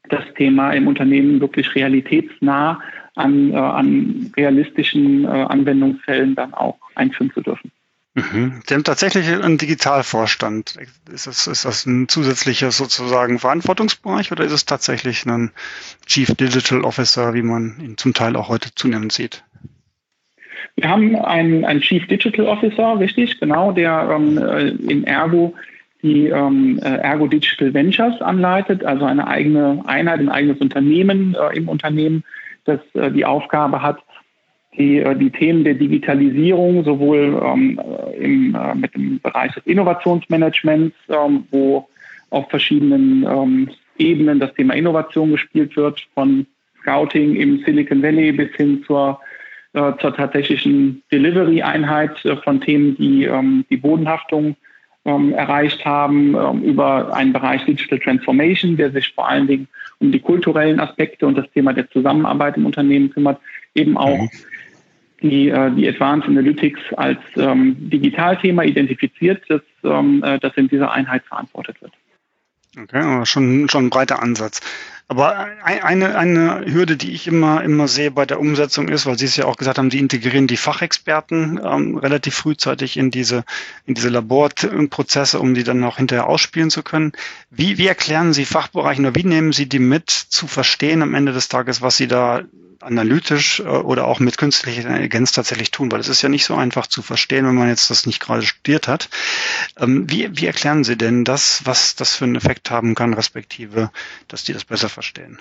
das 0.07 0.23
Thema 0.37 0.71
im 0.71 0.87
Unternehmen 0.87 1.41
wirklich 1.41 1.75
realitätsnah 1.75 2.79
an, 3.15 3.51
äh, 3.51 3.55
an 3.55 4.31
realistischen 4.35 5.25
äh, 5.25 5.27
Anwendungsfällen 5.27 6.35
dann 6.35 6.53
auch 6.53 6.77
einführen 6.95 7.31
zu 7.33 7.41
dürfen. 7.41 7.71
Mhm. 8.15 8.61
Sie 8.67 8.75
haben 8.75 8.83
tatsächlich 8.83 9.27
einen 9.27 9.57
Digitalvorstand. 9.57 10.77
Ist 11.11 11.25
das, 11.25 11.47
ist 11.47 11.65
das 11.65 11.85
ein 11.85 12.07
zusätzlicher 12.07 12.71
sozusagen 12.71 13.39
Verantwortungsbereich 13.39 14.31
oder 14.31 14.43
ist 14.43 14.51
es 14.51 14.65
tatsächlich 14.65 15.25
ein 15.25 15.51
Chief 16.05 16.33
Digital 16.35 16.81
Officer, 16.81 17.33
wie 17.33 17.41
man 17.41 17.79
ihn 17.81 17.97
zum 17.97 18.13
Teil 18.13 18.35
auch 18.35 18.49
heute 18.49 18.69
zunehmend 18.75 19.11
sieht? 19.11 19.43
Wir 20.75 20.89
haben 20.89 21.15
einen, 21.15 21.65
einen 21.65 21.81
Chief 21.81 22.05
Digital 22.07 22.45
Officer, 22.45 22.99
richtig, 22.99 23.39
genau, 23.39 23.71
der 23.71 24.09
ähm, 24.11 24.37
äh, 24.37 24.69
in 24.69 25.03
Ergo 25.05 25.55
die 26.03 26.27
ähm, 26.27 26.79
äh, 26.83 26.97
Ergo 26.97 27.27
Digital 27.27 27.73
Ventures 27.73 28.21
anleitet, 28.21 28.83
also 28.83 29.05
eine 29.05 29.25
eigene 29.25 29.81
Einheit, 29.85 30.19
ein 30.19 30.29
eigenes 30.29 30.59
Unternehmen 30.59 31.35
äh, 31.35 31.55
im 31.55 31.69
Unternehmen, 31.69 32.23
das 32.65 32.79
äh, 32.93 33.11
die 33.11 33.25
Aufgabe 33.25 33.81
hat, 33.81 33.99
die, 34.77 34.99
äh, 34.99 35.15
die 35.15 35.31
Themen 35.31 35.63
der 35.63 35.75
Digitalisierung 35.75 36.83
sowohl 36.83 37.41
ähm, 37.43 37.79
im, 38.17 38.55
äh, 38.55 38.75
mit 38.75 38.93
dem 38.95 39.19
Bereich 39.21 39.53
des 39.53 39.65
Innovationsmanagements, 39.65 40.95
ähm, 41.09 41.45
wo 41.51 41.87
auf 42.29 42.49
verschiedenen 42.49 43.23
ähm, 43.23 43.69
Ebenen 43.97 44.39
das 44.39 44.53
Thema 44.55 44.73
Innovation 44.73 45.31
gespielt 45.31 45.75
wird, 45.75 46.07
von 46.15 46.47
Scouting 46.81 47.35
im 47.35 47.63
Silicon 47.63 48.01
Valley 48.01 48.31
bis 48.31 48.51
hin 48.55 48.83
zur, 48.85 49.19
äh, 49.73 49.93
zur 49.99 50.15
tatsächlichen 50.15 51.03
Delivery-Einheit 51.11 52.25
äh, 52.25 52.35
von 52.37 52.59
Themen, 52.59 52.97
die 52.97 53.25
ähm, 53.25 53.65
die 53.69 53.77
Bodenhaftung 53.77 54.55
ähm, 55.05 55.33
erreicht 55.33 55.83
haben, 55.85 56.35
ähm, 56.35 56.63
über 56.63 57.13
einen 57.13 57.33
Bereich 57.33 57.65
Digital 57.65 57.99
Transformation, 57.99 58.77
der 58.77 58.91
sich 58.91 59.13
vor 59.13 59.27
allen 59.27 59.47
Dingen 59.47 59.67
um 59.99 60.11
die 60.11 60.19
kulturellen 60.19 60.79
Aspekte 60.79 61.27
und 61.27 61.37
das 61.37 61.49
Thema 61.51 61.73
der 61.73 61.89
Zusammenarbeit 61.89 62.57
im 62.57 62.65
Unternehmen 62.65 63.09
kümmert, 63.09 63.39
eben 63.75 63.97
auch 63.97 64.17
mhm 64.17 64.29
die, 65.23 65.49
äh, 65.49 65.71
die 65.71 65.87
Advanced 65.87 66.27
Analytics 66.27 66.81
als 66.97 67.19
ähm, 67.37 67.75
Digitalthema 67.89 68.63
identifiziert, 68.63 69.41
das, 69.47 69.61
ähm, 69.83 70.21
äh, 70.23 70.37
das 70.39 70.55
in 70.57 70.67
dieser 70.67 70.91
Einheit 70.91 71.23
verantwortet 71.23 71.81
wird. 71.81 71.93
Okay, 72.77 73.25
schon, 73.25 73.69
schon 73.69 73.85
ein 73.85 73.89
breiter 73.89 74.21
Ansatz. 74.21 74.61
Aber 75.13 75.47
eine, 75.63 76.17
eine 76.17 76.65
Hürde, 76.65 76.97
die 76.97 77.11
ich 77.11 77.27
immer, 77.27 77.63
immer 77.63 77.87
sehe 77.87 78.09
bei 78.09 78.25
der 78.25 78.39
Umsetzung 78.39 78.87
ist, 78.87 79.05
weil 79.05 79.15
Sie 79.15 79.25
es 79.25 79.35
ja 79.35 79.45
auch 79.45 79.57
gesagt 79.57 79.77
haben, 79.77 79.91
Sie 79.91 79.99
integrieren 79.99 80.47
die 80.47 80.57
Fachexperten 80.57 81.61
ähm, 81.63 81.97
relativ 81.97 82.33
frühzeitig 82.33 82.97
in 82.97 83.11
diese, 83.11 83.45
in 83.85 83.93
diese 83.93 84.09
Laborprozesse, 84.09 85.39
um 85.39 85.53
die 85.53 85.63
dann 85.63 85.83
auch 85.83 85.97
hinterher 85.97 86.25
ausspielen 86.25 86.71
zu 86.71 86.81
können. 86.81 87.11
Wie, 87.51 87.77
wie 87.77 87.85
erklären 87.85 88.33
Sie 88.33 88.43
Fachbereichen 88.43 89.05
oder 89.05 89.13
wie 89.13 89.23
nehmen 89.23 89.51
Sie 89.51 89.69
die 89.69 89.77
mit 89.77 90.09
zu 90.09 90.47
verstehen 90.47 91.03
am 91.03 91.13
Ende 91.13 91.31
des 91.31 91.47
Tages, 91.47 91.83
was 91.83 91.95
Sie 91.95 92.07
da 92.07 92.41
analytisch 92.83 93.59
äh, 93.59 93.63
oder 93.63 94.07
auch 94.07 94.19
mit 94.19 94.37
künstlicher 94.37 94.87
Intelligenz 94.87 95.31
tatsächlich 95.31 95.71
tun, 95.71 95.91
weil 95.91 95.99
es 95.99 96.09
ist 96.09 96.21
ja 96.21 96.29
nicht 96.29 96.45
so 96.45 96.55
einfach 96.55 96.87
zu 96.87 97.01
verstehen, 97.01 97.45
wenn 97.45 97.55
man 97.55 97.69
jetzt 97.69 97.89
das 97.89 98.05
nicht 98.05 98.19
gerade 98.19 98.43
studiert 98.43 98.87
hat. 98.87 99.09
Ähm, 99.79 100.09
wie, 100.09 100.29
wie 100.37 100.45
erklären 100.45 100.83
Sie 100.83 100.97
denn 100.97 101.23
das, 101.23 101.61
was 101.65 101.95
das 101.95 102.15
für 102.15 102.25
einen 102.25 102.35
Effekt 102.35 102.71
haben 102.71 102.95
kann, 102.95 103.13
respektive, 103.13 103.91
dass 104.27 104.43
die 104.43 104.53
das 104.53 104.65
besser 104.65 104.89
verstehen? 104.89 105.39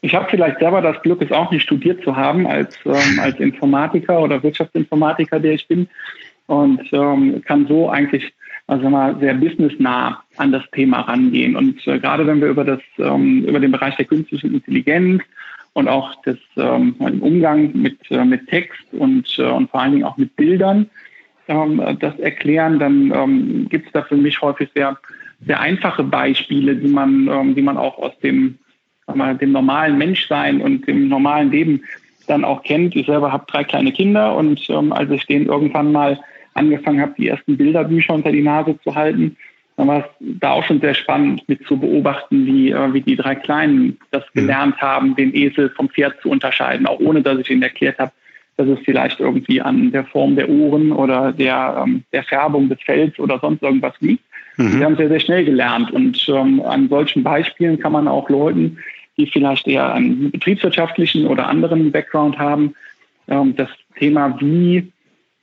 Ich 0.00 0.14
habe 0.14 0.28
vielleicht 0.30 0.60
selber 0.60 0.80
das 0.80 1.00
Glück, 1.02 1.20
es 1.22 1.32
auch 1.32 1.50
nicht 1.50 1.62
studiert 1.62 2.04
zu 2.04 2.14
haben 2.14 2.46
als, 2.46 2.76
ähm, 2.84 3.18
als 3.20 3.38
Informatiker 3.40 4.20
oder 4.20 4.42
Wirtschaftsinformatiker, 4.42 5.40
der 5.40 5.54
ich 5.54 5.66
bin. 5.66 5.88
Und 6.46 6.80
ähm, 6.92 7.42
kann 7.44 7.66
so 7.66 7.90
eigentlich 7.90 8.32
also 8.68 8.88
mal 8.90 9.18
sehr 9.18 9.34
businessnah 9.34 10.22
an 10.36 10.52
das 10.52 10.62
Thema 10.72 11.00
rangehen. 11.00 11.56
Und 11.56 11.84
äh, 11.86 11.98
gerade 11.98 12.26
wenn 12.26 12.40
wir 12.40 12.48
über 12.48 12.64
das 12.64 12.80
ähm, 12.98 13.44
über 13.44 13.60
den 13.60 13.72
Bereich 13.72 13.96
der 13.96 14.04
künstlichen 14.04 14.54
Intelligenz 14.54 15.22
und 15.72 15.88
auch 15.88 16.14
das 16.24 16.38
ähm, 16.56 16.94
Umgang 16.98 17.72
mit, 17.74 17.98
äh, 18.10 18.24
mit 18.24 18.48
Text 18.48 18.82
und, 18.92 19.38
äh, 19.38 19.42
und 19.42 19.70
vor 19.70 19.80
allen 19.80 19.92
Dingen 19.92 20.04
auch 20.04 20.16
mit 20.16 20.34
Bildern 20.36 20.90
ähm, 21.48 21.82
das 22.00 22.18
erklären, 22.18 22.78
dann 22.78 23.12
ähm, 23.12 23.68
gibt 23.68 23.86
es 23.86 23.92
da 23.92 24.02
für 24.02 24.16
mich 24.16 24.40
häufig 24.40 24.68
sehr, 24.74 24.98
sehr 25.46 25.60
einfache 25.60 26.04
Beispiele, 26.04 26.76
die 26.76 26.88
man, 26.88 27.28
ähm, 27.28 27.54
die 27.54 27.62
man 27.62 27.76
auch 27.76 27.98
aus 27.98 28.18
dem, 28.20 28.58
mal, 29.12 29.36
dem 29.36 29.52
normalen 29.52 29.98
Menschsein 29.98 30.60
und 30.60 30.86
dem 30.86 31.08
normalen 31.08 31.50
Leben 31.50 31.82
dann 32.26 32.44
auch 32.44 32.62
kennt. 32.62 32.94
Ich 32.94 33.06
selber 33.06 33.32
habe 33.32 33.46
drei 33.48 33.64
kleine 33.64 33.92
Kinder 33.92 34.36
und 34.36 34.68
ähm, 34.68 34.92
als 34.92 35.10
ich 35.10 35.26
denen 35.26 35.46
irgendwann 35.46 35.92
mal 35.92 36.20
angefangen 36.54 37.00
habe, 37.00 37.14
die 37.16 37.28
ersten 37.28 37.56
Bilderbücher 37.56 38.14
unter 38.14 38.32
die 38.32 38.42
Nase 38.42 38.78
zu 38.82 38.94
halten, 38.94 39.36
war 39.86 40.00
es 40.00 40.04
da 40.40 40.52
auch 40.52 40.64
schon 40.64 40.80
sehr 40.80 40.94
spannend 40.94 41.48
mit 41.48 41.64
zu 41.66 41.78
beobachten, 41.78 42.46
wie, 42.46 42.70
äh, 42.70 42.92
wie 42.92 43.00
die 43.00 43.16
drei 43.16 43.36
Kleinen 43.36 43.98
das 44.10 44.24
mhm. 44.34 44.40
gelernt 44.40 44.76
haben, 44.78 45.14
den 45.14 45.34
Esel 45.34 45.70
vom 45.70 45.88
Pferd 45.88 46.20
zu 46.20 46.30
unterscheiden, 46.30 46.86
auch 46.86 46.98
ohne 46.98 47.22
dass 47.22 47.38
ich 47.38 47.50
ihnen 47.50 47.62
erklärt 47.62 47.98
habe, 47.98 48.12
dass 48.56 48.66
es 48.66 48.80
vielleicht 48.84 49.20
irgendwie 49.20 49.60
an 49.60 49.92
der 49.92 50.04
Form 50.04 50.34
der 50.34 50.48
Ohren 50.48 50.90
oder 50.90 51.32
der, 51.32 51.84
ähm, 51.86 52.02
der 52.12 52.24
Färbung 52.24 52.68
des 52.68 52.82
Fells 52.82 53.18
oder 53.20 53.38
sonst 53.38 53.62
irgendwas 53.62 53.94
liegt. 54.00 54.24
Mhm. 54.56 54.70
Sie 54.70 54.84
haben 54.84 54.96
sehr, 54.96 55.08
sehr 55.08 55.20
schnell 55.20 55.44
gelernt 55.44 55.92
und 55.92 56.28
ähm, 56.28 56.60
an 56.62 56.88
solchen 56.88 57.22
Beispielen 57.22 57.78
kann 57.78 57.92
man 57.92 58.08
auch 58.08 58.28
Leuten, 58.28 58.78
die 59.16 59.26
vielleicht 59.26 59.68
eher 59.68 59.94
einen 59.94 60.32
betriebswirtschaftlichen 60.32 61.26
oder 61.26 61.46
anderen 61.46 61.92
Background 61.92 62.36
haben, 62.38 62.74
ähm, 63.28 63.54
das 63.54 63.68
Thema 63.96 64.36
wie 64.40 64.90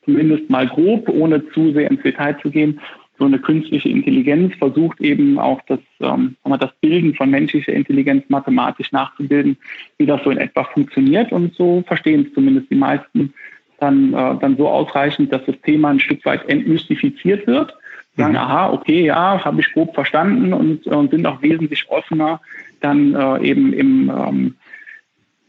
zumindest 0.04 0.50
mal 0.50 0.68
grob, 0.68 1.10
ohne 1.10 1.48
zu 1.50 1.72
sehr 1.72 1.90
ins 1.90 2.04
Detail 2.04 2.38
zu 2.42 2.52
gehen, 2.52 2.80
so 3.18 3.26
eine 3.26 3.40
künstliche 3.40 3.90
Intelligenz 3.90 4.54
versucht 4.56 5.00
eben 5.00 5.40
auch 5.40 5.62
das, 5.68 5.80
ähm, 6.02 6.36
das 6.44 6.72
Bilden 6.82 7.16
von 7.16 7.30
menschlicher 7.30 7.74
Intelligenz 7.74 8.26
mathematisch 8.30 8.92
nachzubilden, 8.92 9.58
wie 9.98 10.06
das 10.06 10.24
so 10.24 10.32
in 10.32 10.38
etwa 10.38 10.66
funktioniert. 10.66 11.32
Und 11.32 11.56
so 11.56 11.84
verstehen 11.88 12.26
es 12.28 12.34
zumindest 12.34 12.70
die 12.70 12.76
meisten 12.76 13.34
dann, 13.80 14.14
äh, 14.14 14.36
dann 14.40 14.58
so 14.58 14.68
ausreichend, 14.68 15.32
dass 15.32 15.46
das 15.46 15.60
Thema 15.62 15.90
ein 15.90 16.00
Stück 16.00 16.26
weit 16.26 16.48
entmystifiziert 16.50 17.48
wird. 17.48 17.74
Sagen, 18.18 18.34
mhm. 18.34 18.38
aha, 18.38 18.72
okay, 18.72 19.06
ja, 19.06 19.44
habe 19.44 19.62
ich 19.62 19.72
grob 19.74 19.94
verstanden 19.94 20.54
und, 20.54 20.88
und 20.88 21.12
sind 21.12 21.26
auch 21.26 21.42
wesentlich 21.42 21.90
offener 21.90 22.42
dann 22.82 23.16
äh, 23.16 23.50
eben 23.50 23.74
im, 23.74 24.10
ähm, 24.10 24.56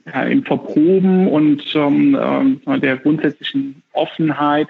ja, 0.06 0.22
im 0.22 0.44
Verproben 0.44 1.28
und 1.28 1.62
ähm, 1.74 2.60
äh, 2.66 2.78
der 2.78 2.96
grundsätzlichen 2.96 3.82
Offenheit 3.92 4.68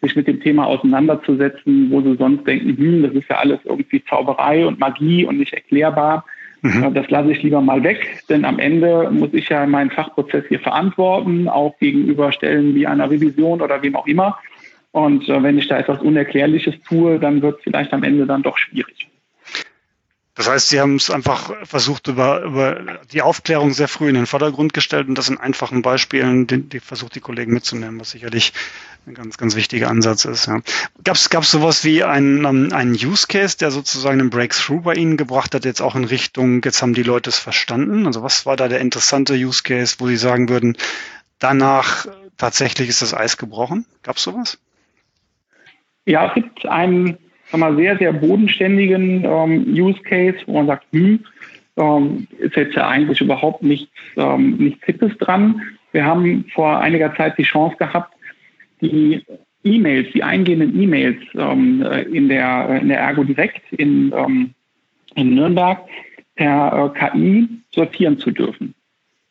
sich 0.00 0.14
mit 0.14 0.28
dem 0.28 0.40
Thema 0.40 0.66
auseinanderzusetzen, 0.66 1.90
wo 1.90 2.00
sie 2.02 2.16
sonst 2.16 2.46
denken, 2.46 2.76
hm, 2.76 3.02
das 3.02 3.12
ist 3.14 3.28
ja 3.28 3.38
alles 3.38 3.58
irgendwie 3.64 4.04
Zauberei 4.04 4.66
und 4.66 4.78
Magie 4.78 5.24
und 5.24 5.38
nicht 5.38 5.52
erklärbar. 5.52 6.24
Mhm. 6.62 6.92
Das 6.94 7.08
lasse 7.08 7.32
ich 7.32 7.42
lieber 7.42 7.60
mal 7.60 7.82
weg, 7.84 8.24
denn 8.28 8.44
am 8.44 8.58
Ende 8.58 9.10
muss 9.10 9.32
ich 9.32 9.48
ja 9.48 9.64
meinen 9.66 9.90
Fachprozess 9.90 10.44
hier 10.48 10.60
verantworten, 10.60 11.48
auch 11.48 11.78
gegenüber 11.78 12.32
Stellen 12.32 12.74
wie 12.74 12.86
einer 12.86 13.10
Revision 13.10 13.60
oder 13.60 13.82
wem 13.82 13.94
auch 13.94 14.06
immer. 14.06 14.38
Und 14.90 15.28
äh, 15.28 15.42
wenn 15.42 15.58
ich 15.58 15.68
da 15.68 15.78
etwas 15.78 16.00
Unerklärliches 16.00 16.74
tue, 16.88 17.18
dann 17.20 17.42
wird 17.42 17.58
es 17.58 17.64
vielleicht 17.64 17.92
am 17.92 18.02
Ende 18.02 18.26
dann 18.26 18.42
doch 18.42 18.58
schwierig. 18.58 19.08
Das 20.38 20.48
heißt, 20.48 20.68
Sie 20.68 20.80
haben 20.80 20.94
es 20.94 21.10
einfach 21.10 21.52
versucht, 21.64 22.06
über, 22.06 22.42
über 22.42 23.00
die 23.12 23.22
Aufklärung 23.22 23.72
sehr 23.72 23.88
früh 23.88 24.08
in 24.08 24.14
den 24.14 24.26
Vordergrund 24.26 24.72
gestellt 24.72 25.08
und 25.08 25.18
das 25.18 25.28
in 25.28 25.36
einfachen 25.36 25.82
Beispielen, 25.82 26.46
die, 26.46 26.62
die 26.62 26.78
versucht 26.78 27.16
die 27.16 27.20
Kollegen 27.20 27.52
mitzunehmen, 27.52 27.98
was 27.98 28.12
sicherlich 28.12 28.52
ein 29.06 29.14
ganz, 29.14 29.38
ganz 29.38 29.56
wichtiger 29.56 29.88
Ansatz 29.88 30.24
ist. 30.24 30.46
Ja. 30.46 30.60
Gab 31.02 31.16
es 31.16 31.50
sowas 31.50 31.84
wie 31.84 32.04
einen, 32.04 32.44
um, 32.44 32.72
einen 32.72 32.92
Use 32.92 33.26
Case, 33.26 33.56
der 33.56 33.70
sozusagen 33.70 34.20
einen 34.20 34.30
Breakthrough 34.30 34.82
bei 34.82 34.94
Ihnen 34.94 35.16
gebracht 35.16 35.54
hat, 35.54 35.64
jetzt 35.64 35.80
auch 35.80 35.96
in 35.96 36.04
Richtung, 36.04 36.62
jetzt 36.64 36.82
haben 36.82 36.94
die 36.94 37.02
Leute 37.02 37.30
es 37.30 37.38
verstanden? 37.38 38.06
Also 38.06 38.22
was 38.22 38.44
war 38.44 38.56
da 38.56 38.68
der 38.68 38.80
interessante 38.80 39.34
Use 39.34 39.62
Case, 39.62 39.96
wo 39.98 40.06
Sie 40.06 40.16
sagen 40.16 40.48
würden, 40.48 40.76
danach 41.38 42.06
tatsächlich 42.36 42.88
ist 42.88 43.02
das 43.02 43.14
Eis 43.14 43.36
gebrochen? 43.36 43.86
Gab 44.02 44.16
es 44.16 44.22
sowas? 44.22 44.58
Ja, 46.04 46.28
es 46.28 46.34
gibt 46.34 46.66
einen 46.66 47.18
sag 47.50 47.60
mal, 47.60 47.76
sehr, 47.76 47.96
sehr 47.98 48.12
bodenständigen 48.12 49.24
ähm, 49.24 49.64
Use 49.68 50.00
Case, 50.02 50.38
wo 50.46 50.54
man 50.54 50.66
sagt, 50.66 50.86
hm, 50.92 51.24
ähm, 51.76 52.26
ist 52.38 52.56
jetzt 52.56 52.74
ja 52.74 52.88
eigentlich 52.88 53.20
überhaupt 53.20 53.62
nichts, 53.62 53.92
ähm, 54.16 54.56
nichts 54.56 54.84
Hippes 54.84 55.16
dran. 55.18 55.62
Wir 55.92 56.04
haben 56.04 56.44
vor 56.54 56.80
einiger 56.80 57.14
Zeit 57.14 57.38
die 57.38 57.44
Chance 57.44 57.76
gehabt, 57.76 58.14
die 58.80 59.22
E-Mails, 59.64 60.08
die 60.12 60.22
eingehenden 60.22 60.80
E-Mails 60.80 61.18
ähm, 61.34 61.82
in, 62.12 62.28
der, 62.28 62.80
in 62.80 62.88
der 62.88 63.00
Ergo 63.00 63.24
Direkt 63.24 63.72
in, 63.72 64.12
ähm, 64.16 64.54
in 65.14 65.34
Nürnberg 65.34 65.80
per 66.36 66.92
äh, 66.94 66.98
KI 66.98 67.48
sortieren 67.72 68.18
zu 68.18 68.30
dürfen. 68.30 68.74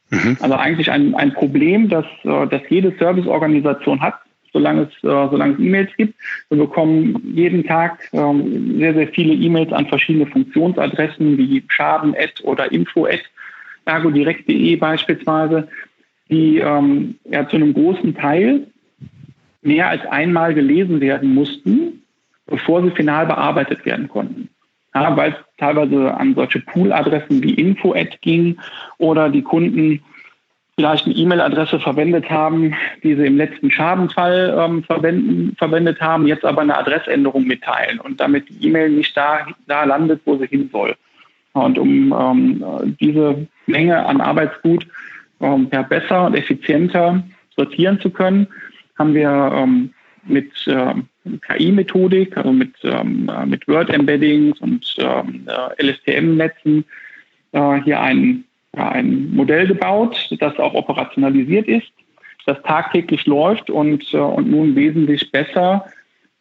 Mhm. 0.10 0.38
Also 0.40 0.56
eigentlich 0.56 0.92
ein, 0.92 1.16
ein 1.16 1.34
Problem, 1.34 1.90
das, 1.90 2.06
äh, 2.24 2.48
das 2.48 2.62
jede 2.70 2.94
Serviceorganisation 2.98 4.02
hat, 4.02 4.16
solange 4.54 4.84
es, 4.84 5.04
äh, 5.04 5.30
solange 5.30 5.54
es 5.54 5.60
E-Mails 5.60 5.90
gibt. 5.98 6.14
Wir 6.50 6.58
bekommen 6.58 7.22
jeden 7.34 7.66
Tag 7.66 8.10
ähm, 8.14 8.78
sehr, 8.78 8.94
sehr 8.94 9.08
viele 9.08 9.34
E-Mails 9.34 9.72
an 9.72 9.88
verschiedene 9.88 10.28
Funktionsadressen 10.28 11.38
wie 11.38 11.64
schaden 11.68 12.16
oder 12.44 12.72
info 12.72 13.08
ergodirekt.de 13.86 14.76
beispielsweise, 14.76 15.68
die 16.30 16.58
ähm, 16.58 17.16
ja 17.26 17.48
zu 17.48 17.56
einem 17.56 17.74
großen 17.74 18.16
Teil 18.16 18.68
mehr 19.68 19.90
als 19.90 20.06
einmal 20.08 20.54
gelesen 20.54 21.02
werden 21.02 21.34
mussten, 21.34 22.02
bevor 22.48 22.82
sie 22.82 22.92
final 22.92 23.26
bearbeitet 23.28 23.86
werden 23.86 24.08
konnten. 24.08 24.50
Ja, 24.96 25.16
weil 25.16 25.32
es 25.32 25.38
teilweise 25.58 26.14
an 26.16 26.34
solche 26.34 26.60
Pooladressen 26.60 27.44
wie 27.44 27.54
Info-Ad 27.54 28.18
ging 28.22 28.58
oder 28.98 29.30
die 29.30 29.44
Kunden 29.44 30.02
vielleicht 30.76 31.06
eine 31.06 31.16
E-Mail-Adresse 31.16 31.80
verwendet 31.80 32.30
haben, 32.30 32.74
die 33.04 33.16
sie 33.16 33.26
im 33.26 33.38
letzten 33.38 33.70
Schadenfall 33.70 34.56
ähm, 34.58 34.84
verwenden, 34.84 35.56
verwendet 35.58 36.00
haben, 36.02 36.28
jetzt 36.28 36.46
aber 36.46 36.62
eine 36.62 36.78
Adressänderung 36.78 37.46
mitteilen 37.46 38.00
und 38.00 38.20
damit 38.20 38.48
die 38.50 38.68
E-Mail 38.68 38.90
nicht 38.90 39.16
da, 39.18 39.48
da 39.68 39.84
landet, 39.84 40.22
wo 40.26 40.38
sie 40.38 40.48
hin 40.48 40.70
soll. 40.72 40.96
Und 41.54 41.80
um 41.80 42.14
ähm, 42.14 42.96
diese 43.00 43.48
Menge 43.66 44.06
an 44.06 44.22
Arbeitsgut 44.22 44.88
ähm, 45.42 45.68
ja, 45.72 45.82
besser 45.82 46.28
und 46.28 46.36
effizienter 46.36 47.24
sortieren 47.56 48.00
zu 48.00 48.12
können, 48.12 48.48
haben 48.98 49.14
wir 49.14 49.30
ähm, 49.54 49.94
mit 50.24 50.52
äh, 50.68 50.94
KI-Methodik, 51.48 52.36
also 52.38 52.52
mit, 52.52 52.74
ähm, 52.84 53.32
mit 53.46 53.68
Word-Embeddings 53.68 54.60
und 54.60 54.96
ähm, 54.98 55.48
äh, 55.48 55.84
LSTM-Netzen 55.84 56.86
äh, 57.54 57.82
hier 57.84 58.00
ein 58.00 58.44
ein 58.78 59.34
Modell 59.34 59.68
gebaut, 59.68 60.30
das 60.40 60.58
auch 60.60 60.74
operationalisiert 60.74 61.68
ist, 61.68 61.92
das 62.46 62.62
tagtäglich 62.64 63.26
läuft 63.26 63.70
und, 63.70 64.14
äh, 64.14 64.18
und 64.18 64.50
nun 64.50 64.76
wesentlich 64.76 65.32
besser 65.32 65.86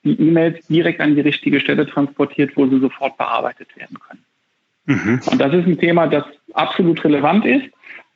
die 0.04 0.20
E-Mails 0.20 0.64
direkt 0.68 1.00
an 1.00 1.16
die 1.16 1.20
richtige 1.22 1.58
Stelle 1.58 1.86
transportiert, 1.86 2.56
wo 2.56 2.66
sie 2.66 2.78
sofort 2.78 3.16
bearbeitet 3.16 3.68
werden 3.76 3.98
können. 3.98 4.24
Mhm. 4.84 5.20
Und 5.26 5.38
das 5.40 5.52
ist 5.52 5.66
ein 5.66 5.78
Thema, 5.78 6.06
das 6.06 6.24
absolut 6.52 7.02
relevant 7.02 7.44
ist, 7.44 7.66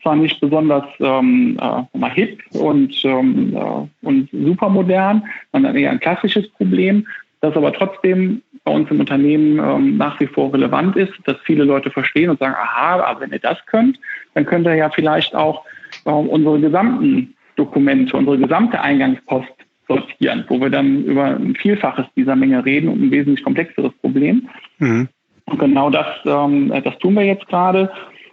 zwar 0.03 0.17
nicht 0.17 0.41
besonders 0.41 0.85
ähm, 0.99 1.59
äh, 1.61 2.11
hip 2.11 2.43
und, 2.53 2.95
ähm, 3.05 3.55
äh, 3.55 4.07
und 4.07 4.29
super 4.33 4.69
modern, 4.69 5.23
sondern 5.53 5.77
eher 5.77 5.91
ein 5.91 6.01
klassisches 6.01 6.49
Problem, 6.51 7.07
das 7.41 7.57
aber 7.57 7.73
trotzdem 7.73 8.43
bei 8.65 8.73
uns 8.73 8.91
im 8.91 9.01
Unternehmen 9.01 9.59
ähm, 9.59 9.97
nach 9.97 10.21
wie 10.21 10.27
vor 10.27 10.53
relevant 10.53 10.97
ist, 10.97 11.13
dass 11.25 11.37
viele 11.45 11.65
Leute 11.65 11.91
verstehen 11.91 12.31
und 12.31 12.39
sagen, 12.39 12.55
aha, 12.55 13.03
aber 13.03 13.21
wenn 13.21 13.33
ihr 13.33 13.39
das 13.39 13.59
könnt, 13.67 13.99
dann 14.35 14.45
könnt 14.45 14.67
ihr 14.67 14.75
ja 14.75 14.91
vielleicht 14.91 15.35
auch 15.35 15.65
ähm, 16.07 16.29
unsere 16.29 16.61
gesamten 16.61 17.35
Dokumente, 17.57 18.17
unsere 18.17 18.39
gesamte 18.39 18.81
Eingangspost 18.81 19.49
sortieren, 19.89 20.45
wo 20.49 20.61
wir 20.61 20.71
dann 20.71 21.05
über 21.05 21.25
ein 21.25 21.55
Vielfaches 21.57 22.07
dieser 22.17 22.37
Menge 22.37 22.65
reden 22.65 22.89
und 22.89 23.03
ein 23.03 23.11
wesentlich 23.11 23.43
komplexeres 23.43 23.93
Problem. 24.01 24.49
Mhm. 24.79 25.09
Und 25.47 25.59
genau 25.59 25.91
das, 25.91 26.07
ähm, 26.25 26.73
das 26.85 26.97
tun 26.99 27.15
wir 27.15 27.25
jetzt 27.25 27.49
gerade 27.49 27.91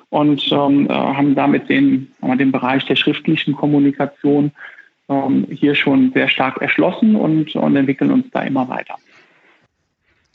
und 0.09 0.51
ähm, 0.51 0.89
äh, 0.89 0.93
haben 0.93 1.35
damit 1.35 1.69
den, 1.69 2.11
den 2.21 2.51
Bereich 2.51 2.85
der 2.85 2.95
schriftlichen 2.95 3.55
Kommunikation 3.55 4.51
ähm, 5.09 5.47
hier 5.49 5.75
schon 5.75 6.11
sehr 6.13 6.29
stark 6.29 6.61
erschlossen 6.61 7.15
und, 7.15 7.55
und 7.55 7.75
entwickeln 7.75 8.11
uns 8.11 8.25
da 8.31 8.41
immer 8.41 8.67
weiter. 8.69 8.95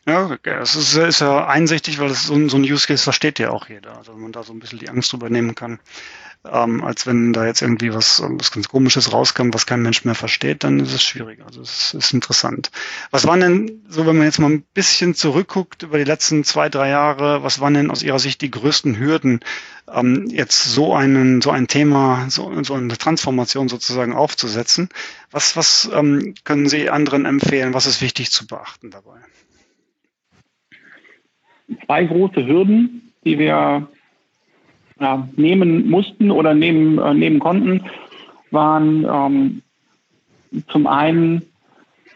Ja, 0.07 0.37
das 0.43 0.75
ist, 0.75 0.97
ist 0.97 1.21
ja 1.21 1.47
einsichtig, 1.47 2.01
weil 2.01 2.09
ein, 2.09 2.49
so 2.49 2.57
ein 2.57 2.65
Use 2.65 2.89
Case 2.89 3.05
versteht 3.05 3.39
ja 3.39 3.51
auch 3.51 3.69
jeder. 3.69 3.97
Also 3.97 4.15
wenn 4.15 4.23
man 4.23 4.33
da 4.33 4.43
so 4.43 4.53
ein 4.53 4.59
bisschen 4.59 4.81
die 4.81 4.89
Angst 4.89 5.13
drüber 5.13 5.31
nehmen 5.31 5.55
kann, 5.55 5.79
ähm, 6.51 6.83
als 6.83 7.07
wenn 7.07 7.33
da 7.33 7.47
jetzt 7.47 7.63
irgendwie 7.63 7.95
was, 7.95 8.23
was 8.25 8.51
ganz 8.51 8.69
Komisches 8.69 9.13
rauskommt, 9.13 9.55
was 9.55 9.67
kein 9.67 9.83
Mensch 9.83 10.05
mehr 10.05 10.15
versteht, 10.15 10.65
dann 10.65 10.81
ist 10.81 10.93
es 10.93 11.03
schwierig. 11.03 11.45
Also 11.45 11.61
es 11.61 11.95
ist 11.95 12.13
interessant. 12.13 12.71
Was 13.11 13.27
waren 13.27 13.41
denn, 13.41 13.85
so 13.89 14.07
wenn 14.07 14.17
man 14.17 14.27
jetzt 14.27 14.39
mal 14.39 14.51
ein 14.51 14.65
bisschen 14.75 15.15
zurückguckt 15.15 15.85
über 15.85 15.99
die 15.99 16.05
letzten 16.05 16.43
zwei, 16.45 16.69
drei 16.69 16.89
Jahre, 16.89 17.43
was 17.43 17.61
waren 17.61 17.75
denn 17.75 17.91
aus 17.91 18.03
Ihrer 18.03 18.19
Sicht 18.19 18.41
die 18.41 18.51
größten 18.51 18.99
Hürden, 18.99 19.41
ähm, 19.93 20.27
jetzt 20.31 20.65
so 20.65 20.95
einen, 20.95 21.43
so 21.43 21.51
ein 21.51 21.69
Thema, 21.69 22.27
so, 22.29 22.63
so 22.65 22.75
eine 22.75 22.99
Transformation 22.99 23.69
sozusagen 23.69 24.13
aufzusetzen? 24.13 24.89
Was, 25.31 25.57
was 25.57 25.91
ähm, 25.95 26.35
können 26.45 26.69
Sie 26.69 26.91
anderen 26.91 27.25
empfehlen? 27.25 27.75
Was 27.75 27.87
ist 27.87 28.03
wichtig 28.03 28.31
zu 28.31 28.47
beachten 28.47 28.91
dabei? 28.91 29.21
zwei 31.87 32.05
große 32.05 32.47
Hürden, 32.47 33.13
die 33.25 33.39
wir 33.39 33.89
ja, 35.03 35.29
nehmen 35.37 35.91
mussten 35.91 36.31
oder 36.31 36.55
nehmen, 36.55 36.99
äh, 36.99 37.13
nehmen 37.13 37.41
konnten, 37.41 37.83
waren 38.53 39.05
ähm, 39.05 39.63
zum 40.69 40.87
einen 40.87 41.43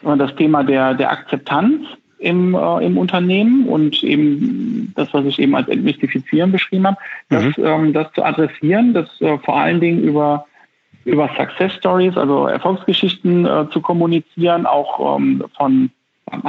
äh, 0.03 0.17
das 0.17 0.33
Thema 0.35 0.63
der, 0.63 0.93
der 0.93 1.11
Akzeptanz 1.11 1.85
im, 2.19 2.55
äh, 2.55 2.85
im 2.85 2.97
Unternehmen 2.97 3.67
und 3.67 4.01
eben 4.03 4.93
das, 4.95 5.13
was 5.13 5.25
ich 5.25 5.37
eben 5.37 5.55
als 5.55 5.67
Entmystifizieren 5.67 6.51
beschrieben 6.51 6.87
habe, 6.87 6.97
das, 7.29 7.43
mhm. 7.57 7.65
ähm, 7.65 7.93
das 7.93 8.11
zu 8.13 8.23
adressieren, 8.23 8.93
das 8.93 9.09
äh, 9.21 9.37
vor 9.39 9.59
allen 9.59 9.81
Dingen 9.81 10.01
über, 10.01 10.45
über 11.03 11.29
Success 11.37 11.73
Stories, 11.73 12.15
also 12.15 12.47
Erfolgsgeschichten 12.47 13.45
äh, 13.45 13.65
zu 13.69 13.81
kommunizieren, 13.81 14.65
auch 14.65 15.17
ähm, 15.17 15.43
von 15.57 15.91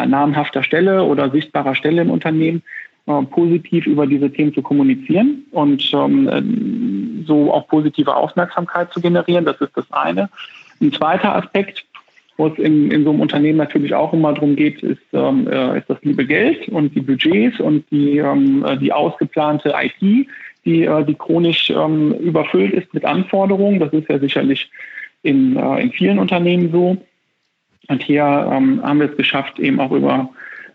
namhafter 0.06 0.64
Stelle 0.64 1.04
oder 1.04 1.30
sichtbarer 1.30 1.76
Stelle 1.76 2.02
im 2.02 2.10
Unternehmen, 2.10 2.62
äh, 3.08 3.22
positiv 3.24 3.86
über 3.86 4.06
diese 4.06 4.30
Themen 4.30 4.52
zu 4.52 4.60
kommunizieren 4.60 5.44
und 5.52 5.90
ähm, 5.94 6.28
äh, 6.28 7.24
so 7.26 7.52
auch 7.52 7.66
positive 7.66 8.14
Aufmerksamkeit 8.14 8.92
zu 8.92 9.00
generieren. 9.00 9.44
Das 9.46 9.60
ist 9.60 9.74
das 9.74 9.90
eine. 9.90 10.28
Ein 10.80 10.92
zweiter 10.92 11.34
Aspekt, 11.34 11.86
wo 12.36 12.48
es 12.48 12.58
in, 12.58 12.90
in 12.90 13.04
so 13.04 13.10
einem 13.10 13.20
Unternehmen 13.20 13.56
natürlich 13.58 13.94
auch 13.94 14.12
immer 14.12 14.34
darum 14.34 14.56
geht, 14.56 14.82
ist, 14.82 15.00
ähm, 15.12 15.48
äh, 15.48 15.78
ist 15.78 15.88
das 15.88 15.98
liebe 16.02 16.26
Geld 16.26 16.68
und 16.68 16.94
die 16.94 17.00
Budgets 17.00 17.58
und 17.60 17.90
die, 17.90 18.18
ähm, 18.18 18.64
äh, 18.64 18.76
die 18.76 18.92
ausgeplante 18.92 19.74
IT, 19.74 20.28
die, 20.64 20.84
äh, 20.84 21.04
die 21.04 21.14
chronisch 21.14 21.70
ähm, 21.70 22.12
überfüllt 22.12 22.74
ist 22.74 22.92
mit 22.92 23.04
Anforderungen. 23.04 23.80
Das 23.80 23.92
ist 23.92 24.08
ja 24.08 24.18
sicherlich 24.18 24.70
in, 25.22 25.56
äh, 25.56 25.80
in 25.80 25.92
vielen 25.92 26.18
Unternehmen 26.18 26.70
so. 26.70 26.98
Und 27.88 28.02
hier 28.02 28.22
ähm, 28.52 28.82
haben 28.82 29.00
wir 29.00 29.10
es 29.10 29.16
geschafft, 29.16 29.58
eben 29.58 29.80
auch 29.80 29.92
über 29.92 30.28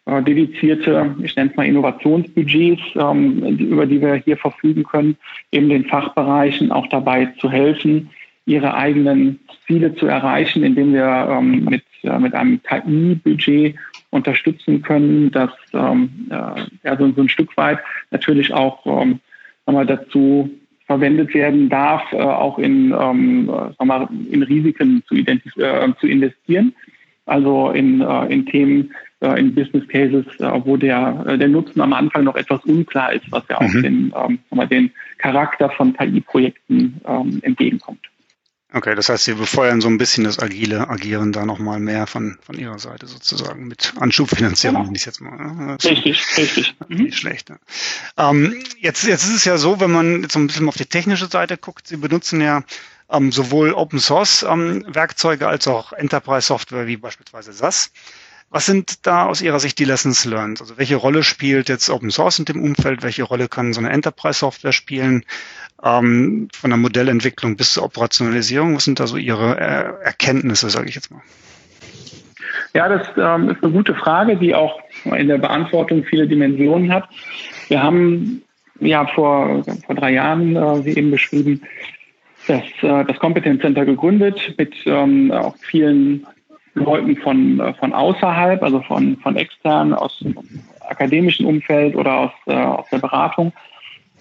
äh, 0.05 0.21
dedizierte, 0.21 1.15
ich 1.23 1.35
nenne 1.35 1.51
es 1.51 1.55
mal 1.55 1.65
Innovationsbudgets, 1.65 2.81
ähm, 2.95 3.41
über 3.57 3.85
die 3.85 4.01
wir 4.01 4.15
hier 4.15 4.37
verfügen 4.37 4.83
können, 4.83 5.17
eben 5.51 5.69
den 5.69 5.85
Fachbereichen 5.85 6.71
auch 6.71 6.87
dabei 6.87 7.27
zu 7.39 7.49
helfen, 7.49 8.09
ihre 8.45 8.73
eigenen 8.73 9.39
Ziele 9.65 9.95
zu 9.95 10.05
erreichen, 10.07 10.63
indem 10.63 10.93
wir 10.93 11.27
ähm, 11.29 11.65
mit, 11.65 11.83
äh, 12.03 12.19
mit 12.19 12.33
einem 12.33 12.61
KI-Budget 12.63 13.75
unterstützen 14.09 14.81
können, 14.81 15.31
das 15.31 15.51
ähm, 15.73 16.09
äh, 16.29 16.61
ja, 16.83 16.97
so, 16.97 17.05
ein 17.05 17.29
Stück 17.29 17.55
weit 17.57 17.79
natürlich 18.11 18.53
auch 18.53 18.85
ähm, 18.85 19.19
mal, 19.65 19.85
dazu 19.85 20.49
verwendet 20.85 21.33
werden 21.33 21.69
darf, 21.69 22.03
äh, 22.11 22.17
auch 22.17 22.59
in, 22.59 22.93
ähm, 22.99 23.49
wir, 23.79 24.09
in 24.29 24.43
Risiken 24.43 25.01
zu, 25.07 25.15
äh, 25.15 25.93
zu 25.99 26.07
investieren, 26.07 26.75
also 27.25 27.71
in, 27.71 28.01
äh, 28.01 28.25
in 28.25 28.45
Themen, 28.45 28.93
in 29.27 29.55
Business 29.55 29.87
Cases, 29.87 30.25
äh, 30.39 30.65
wo 30.65 30.77
der, 30.77 31.25
äh, 31.27 31.37
der 31.37 31.47
Nutzen 31.47 31.81
am 31.81 31.93
Anfang 31.93 32.23
noch 32.23 32.35
etwas 32.35 32.63
unklar 32.65 33.13
ist, 33.13 33.31
was 33.31 33.43
ja 33.49 33.57
auch 33.57 33.73
mhm. 33.73 33.83
den, 33.83 34.13
ähm, 34.15 34.69
den 34.69 34.91
Charakter 35.17 35.69
von 35.69 35.93
KI-Projekten 35.93 37.01
ähm, 37.05 37.39
entgegenkommt. 37.41 38.01
Okay, 38.75 38.95
das 38.95 39.07
heißt, 39.07 39.25
Sie 39.25 39.35
befeuern 39.35 39.81
so 39.81 39.87
ein 39.87 39.99
bisschen 39.99 40.23
das 40.23 40.39
agile 40.39 40.89
Agieren 40.89 41.31
da 41.31 41.45
nochmal 41.45 41.79
mehr 41.79 42.07
von, 42.07 42.39
von 42.41 42.57
Ihrer 42.57 42.79
Seite 42.79 43.05
sozusagen 43.05 43.67
mit 43.67 43.93
Anschubfinanzierung, 43.99 44.81
genau. 44.81 44.95
ich 44.95 45.05
jetzt 45.05 45.21
mal. 45.21 45.37
Ne? 45.37 45.77
richtig, 45.83 46.25
richtig. 46.37 46.75
Mhm. 46.87 47.03
Nicht 47.03 47.19
schlecht. 47.19 47.51
Ne? 47.51 47.59
Ähm, 48.17 48.63
jetzt, 48.79 49.03
jetzt 49.03 49.25
ist 49.25 49.35
es 49.35 49.45
ja 49.45 49.57
so, 49.57 49.79
wenn 49.79 49.91
man 49.91 50.23
jetzt 50.23 50.33
so 50.33 50.39
ein 50.39 50.47
bisschen 50.47 50.67
auf 50.67 50.75
die 50.75 50.87
technische 50.87 51.27
Seite 51.27 51.55
guckt, 51.55 51.87
Sie 51.87 51.97
benutzen 51.97 52.41
ja 52.41 52.63
ähm, 53.11 53.31
sowohl 53.31 53.73
Open 53.73 53.99
Source 53.99 54.43
ähm, 54.43 54.83
Werkzeuge 54.87 55.47
als 55.47 55.67
auch 55.67 55.93
Enterprise 55.93 56.47
Software 56.47 56.87
wie 56.87 56.97
beispielsweise 56.97 57.53
SAS. 57.53 57.91
Was 58.53 58.67
sind 58.67 59.07
da 59.07 59.25
aus 59.25 59.41
Ihrer 59.41 59.59
Sicht 59.59 59.79
die 59.79 59.83
Lessons 59.83 60.25
learned? 60.25 60.61
Also 60.61 60.77
welche 60.77 60.95
Rolle 60.95 61.23
spielt 61.23 61.69
jetzt 61.69 61.89
Open 61.89 62.11
Source 62.11 62.37
in 62.37 62.45
dem 62.45 62.61
Umfeld? 62.61 63.01
Welche 63.01 63.23
Rolle 63.23 63.47
kann 63.47 63.73
so 63.73 63.79
eine 63.79 63.89
Enterprise-Software 63.89 64.73
spielen? 64.73 65.25
Ähm, 65.83 66.49
von 66.53 66.69
der 66.69 66.77
Modellentwicklung 66.77 67.55
bis 67.55 67.73
zur 67.73 67.83
Operationalisierung. 67.83 68.75
Was 68.75 68.85
sind 68.85 68.99
da 68.99 69.07
so 69.07 69.17
Ihre 69.17 69.59
äh, 69.59 70.05
Erkenntnisse, 70.05 70.69
sage 70.69 70.87
ich 70.87 70.93
jetzt 70.93 71.09
mal? 71.09 71.23
Ja, 72.75 72.87
das 72.89 73.07
ähm, 73.17 73.49
ist 73.49 73.63
eine 73.63 73.73
gute 73.73 73.95
Frage, 73.95 74.37
die 74.37 74.53
auch 74.53 74.79
in 75.03 75.29
der 75.29 75.39
Beantwortung 75.39 76.03
viele 76.03 76.27
Dimensionen 76.27 76.93
hat. 76.93 77.09
Wir 77.69 77.81
haben 77.81 78.43
ja 78.79 79.07
vor, 79.07 79.63
vor 79.83 79.95
drei 79.95 80.13
Jahren, 80.13 80.55
äh, 80.55 80.85
wie 80.85 80.95
eben 80.95 81.09
beschrieben, 81.09 81.63
das, 82.45 82.61
äh, 82.83 83.03
das 83.05 83.17
Competence 83.17 83.61
Center 83.61 83.83
gegründet 83.83 84.53
mit 84.59 84.75
ähm, 84.85 85.31
auch 85.31 85.55
vielen 85.57 86.27
Leuten 86.75 87.15
von, 87.17 87.59
äh, 87.59 87.73
von 87.75 87.93
außerhalb, 87.93 88.61
also 88.63 88.81
von, 88.81 89.17
von 89.17 89.35
extern, 89.35 89.93
aus 89.93 90.19
dem 90.19 90.35
akademischen 90.89 91.45
Umfeld 91.45 91.95
oder 91.95 92.13
aus, 92.13 92.31
äh, 92.47 92.53
aus 92.53 92.85
der 92.91 92.99
Beratung, 92.99 93.53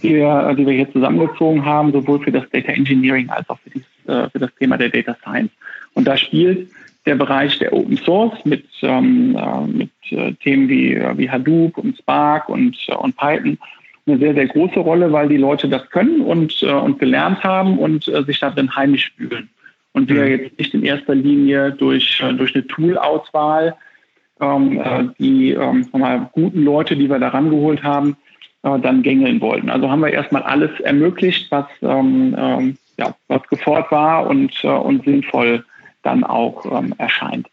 die 0.02 0.14
wir, 0.16 0.54
die 0.54 0.66
wir 0.66 0.74
hier 0.74 0.92
zusammengezogen 0.92 1.64
haben, 1.64 1.92
sowohl 1.92 2.20
für 2.20 2.32
das 2.32 2.48
Data 2.50 2.72
Engineering 2.72 3.30
als 3.30 3.48
auch 3.48 3.58
für, 3.60 3.70
dies, 3.70 3.84
äh, 4.06 4.28
für 4.30 4.38
das 4.38 4.54
Thema 4.58 4.76
der 4.76 4.90
Data 4.90 5.16
Science. 5.22 5.52
Und 5.94 6.06
da 6.06 6.16
spielt 6.16 6.68
der 7.06 7.16
Bereich 7.16 7.58
der 7.58 7.72
Open 7.72 7.96
Source 7.96 8.44
mit, 8.44 8.64
ähm, 8.82 9.36
äh, 9.36 9.66
mit 9.66 9.90
äh, 10.10 10.32
Themen 10.34 10.68
wie, 10.68 11.00
wie 11.16 11.30
Hadoop 11.30 11.78
und 11.78 11.96
Spark 11.96 12.48
und, 12.48 12.76
äh, 12.88 12.94
und 12.94 13.16
Python 13.16 13.58
eine 14.06 14.18
sehr, 14.18 14.34
sehr 14.34 14.46
große 14.46 14.80
Rolle, 14.80 15.12
weil 15.12 15.28
die 15.28 15.36
Leute 15.36 15.68
das 15.68 15.88
können 15.90 16.22
und, 16.22 16.62
äh, 16.62 16.72
und 16.72 16.98
gelernt 16.98 17.42
haben 17.44 17.78
und 17.78 18.08
äh, 18.08 18.22
sich 18.24 18.40
darin 18.40 18.74
heimisch 18.74 19.12
fühlen. 19.16 19.48
Und 19.92 20.08
wir 20.08 20.22
mhm. 20.22 20.28
jetzt 20.30 20.58
nicht 20.58 20.74
in 20.74 20.84
erster 20.84 21.14
Linie 21.14 21.72
durch, 21.72 22.22
äh, 22.22 22.32
durch 22.34 22.54
eine 22.54 22.66
Tool-Auswahl 22.66 23.76
ähm, 24.42 24.80
äh, 24.80 25.04
die 25.18 25.52
ähm, 25.52 25.86
mal, 25.92 26.28
guten 26.32 26.64
Leute, 26.64 26.96
die 26.96 27.08
wir 27.08 27.18
da 27.18 27.28
rangeholt 27.28 27.82
haben, 27.82 28.16
äh, 28.62 28.78
dann 28.80 29.02
gängeln 29.02 29.40
wollten. 29.40 29.70
Also 29.70 29.90
haben 29.90 30.00
wir 30.00 30.12
erstmal 30.12 30.42
alles 30.42 30.70
ermöglicht, 30.80 31.50
was, 31.50 31.66
ähm, 31.80 32.34
ähm, 32.36 32.76
ja, 32.98 33.14
was 33.28 33.42
gefordert 33.48 33.90
war 33.92 34.26
und, 34.26 34.52
äh, 34.64 34.68
und 34.68 35.04
sinnvoll 35.04 35.64
dann 36.02 36.24
auch 36.24 36.64
ähm, 36.66 36.94
erscheint. 36.98 37.48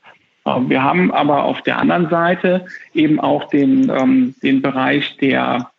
Äh, 0.46 0.56
wir 0.68 0.84
haben 0.84 1.12
aber 1.12 1.44
auf 1.44 1.62
der 1.62 1.78
anderen 1.78 2.10
Seite 2.10 2.66
eben 2.94 3.20
auch 3.20 3.48
den, 3.50 3.90
ähm, 3.90 4.36
den 4.42 4.62
Bereich 4.62 5.16
der 5.18 5.70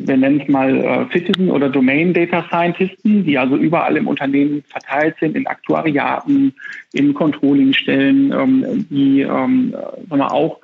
wir 0.00 0.16
nennen 0.16 0.40
es 0.40 0.48
mal 0.48 0.76
äh, 0.76 1.06
Citizen 1.12 1.50
oder 1.50 1.68
Domain 1.68 2.12
Data 2.12 2.44
Scientisten, 2.48 3.24
die 3.24 3.38
also 3.38 3.56
überall 3.56 3.96
im 3.96 4.08
Unternehmen 4.08 4.64
verteilt 4.68 5.16
sind, 5.20 5.36
in 5.36 5.46
Aktuariaten, 5.46 6.54
in 6.92 7.14
Controllingstellen, 7.14 8.32
ähm, 8.32 8.86
die 8.90 9.20
ähm, 9.20 9.74
wir 10.08 10.32
auch 10.32 10.60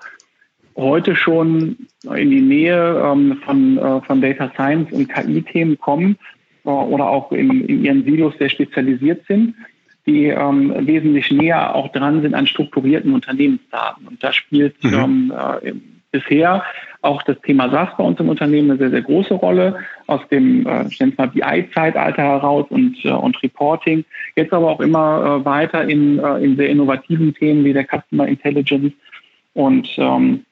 heute 0.76 1.16
schon 1.16 1.76
in 2.04 2.30
die 2.30 2.40
Nähe 2.40 3.02
ähm, 3.04 3.40
von, 3.44 3.78
äh, 3.78 4.00
von 4.02 4.20
Data 4.20 4.50
Science 4.54 4.92
und 4.92 5.08
KI-Themen 5.08 5.78
kommen 5.78 6.16
äh, 6.64 6.70
oder 6.70 7.08
auch 7.08 7.32
in, 7.32 7.66
in 7.66 7.84
ihren 7.84 8.04
Silos 8.04 8.34
sehr 8.38 8.48
spezialisiert 8.48 9.26
sind, 9.26 9.54
die 10.06 10.26
ähm, 10.26 10.72
wesentlich 10.86 11.30
näher 11.30 11.74
auch 11.74 11.92
dran 11.92 12.22
sind 12.22 12.34
an 12.34 12.46
strukturierten 12.46 13.12
Unternehmensdaten. 13.12 14.06
Und 14.06 14.22
da 14.22 14.32
spielt 14.32 14.82
mhm. 14.82 14.94
ähm, 14.94 15.32
äh, 15.62 15.72
bisher 16.12 16.64
auch 17.02 17.22
das 17.22 17.40
Thema 17.42 17.70
SaaS 17.70 17.90
bei 17.96 18.04
uns 18.04 18.18
im 18.20 18.28
Unternehmen 18.28 18.70
eine 18.70 18.78
sehr, 18.78 18.90
sehr 18.90 19.02
große 19.02 19.34
Rolle 19.34 19.78
aus 20.06 20.20
dem, 20.30 20.66
äh, 20.66 20.86
ich 20.88 20.98
nenne 20.98 21.12
es 21.12 21.18
mal 21.18 21.28
BI-Zeitalter 21.28 22.22
heraus 22.22 22.66
und, 22.70 22.96
äh, 23.04 23.10
und 23.10 23.40
Reporting. 23.42 24.04
Jetzt 24.36 24.52
aber 24.52 24.68
auch 24.68 24.80
immer 24.80 25.40
äh, 25.40 25.44
weiter 25.44 25.84
in, 25.84 26.18
in 26.18 26.56
sehr 26.56 26.68
innovativen 26.68 27.34
Themen 27.34 27.64
wie 27.64 27.72
der 27.72 27.86
Customer 27.86 28.26
Intelligence 28.26 28.92
und 29.54 29.88
ähm, 29.96 30.44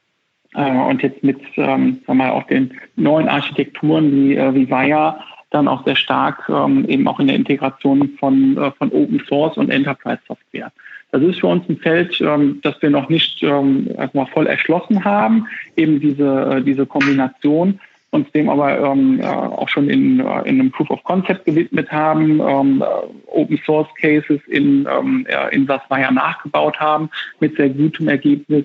äh, 0.54 0.70
und 0.70 1.02
jetzt 1.02 1.22
mit 1.22 1.40
ähm, 1.56 2.00
sagen 2.06 2.06
wir 2.06 2.14
mal, 2.14 2.30
auch 2.30 2.44
den 2.44 2.72
neuen 2.96 3.28
Architekturen 3.28 4.12
wie, 4.12 4.37
äh, 4.37 4.54
wie 4.54 4.70
Vaya 4.70 5.20
dann 5.50 5.68
auch 5.68 5.85
sehr 5.85 5.96
stark 5.96 6.48
ähm, 6.48 6.85
eben 6.88 7.06
auch 7.06 7.20
in 7.20 7.28
der 7.28 7.37
Integration 7.37 8.11
von, 8.18 8.72
von 8.78 8.90
Open 8.90 9.22
Source 9.28 9.56
und 9.56 9.70
Enterprise 9.70 10.20
Software. 10.26 10.72
Das 11.18 11.31
ist 11.31 11.40
für 11.40 11.46
uns 11.46 11.66
ein 11.68 11.79
Feld, 11.79 12.20
ähm, 12.20 12.61
das 12.62 12.81
wir 12.83 12.90
noch 12.90 13.09
nicht 13.09 13.42
ähm, 13.42 13.88
erstmal 13.96 14.26
voll 14.26 14.46
erschlossen 14.46 15.02
haben, 15.02 15.46
eben 15.74 15.98
diese, 15.98 16.57
äh, 16.57 16.62
diese 16.62 16.85
Kombination, 16.85 17.81
uns 18.11 18.31
dem 18.33 18.50
aber 18.50 18.79
ähm, 18.79 19.20
äh, 19.20 19.24
auch 19.24 19.68
schon 19.70 19.88
in, 19.88 20.20
äh, 20.20 20.40
in 20.42 20.61
einem 20.61 20.70
Proof 20.70 20.90
of 20.90 21.02
Concept 21.05 21.46
gewidmet 21.46 21.90
haben, 21.90 22.40
ähm, 22.40 22.83
äh, 22.83 23.31
Open 23.31 23.59
Source 23.64 23.88
Cases 23.98 24.40
in, 24.48 24.87
ähm, 24.90 25.26
in 25.52 25.66
Sasvaya 25.66 26.11
nachgebaut 26.11 26.79
haben 26.79 27.09
mit 27.40 27.57
sehr 27.57 27.70
gutem 27.70 28.09
Ergebnis 28.09 28.64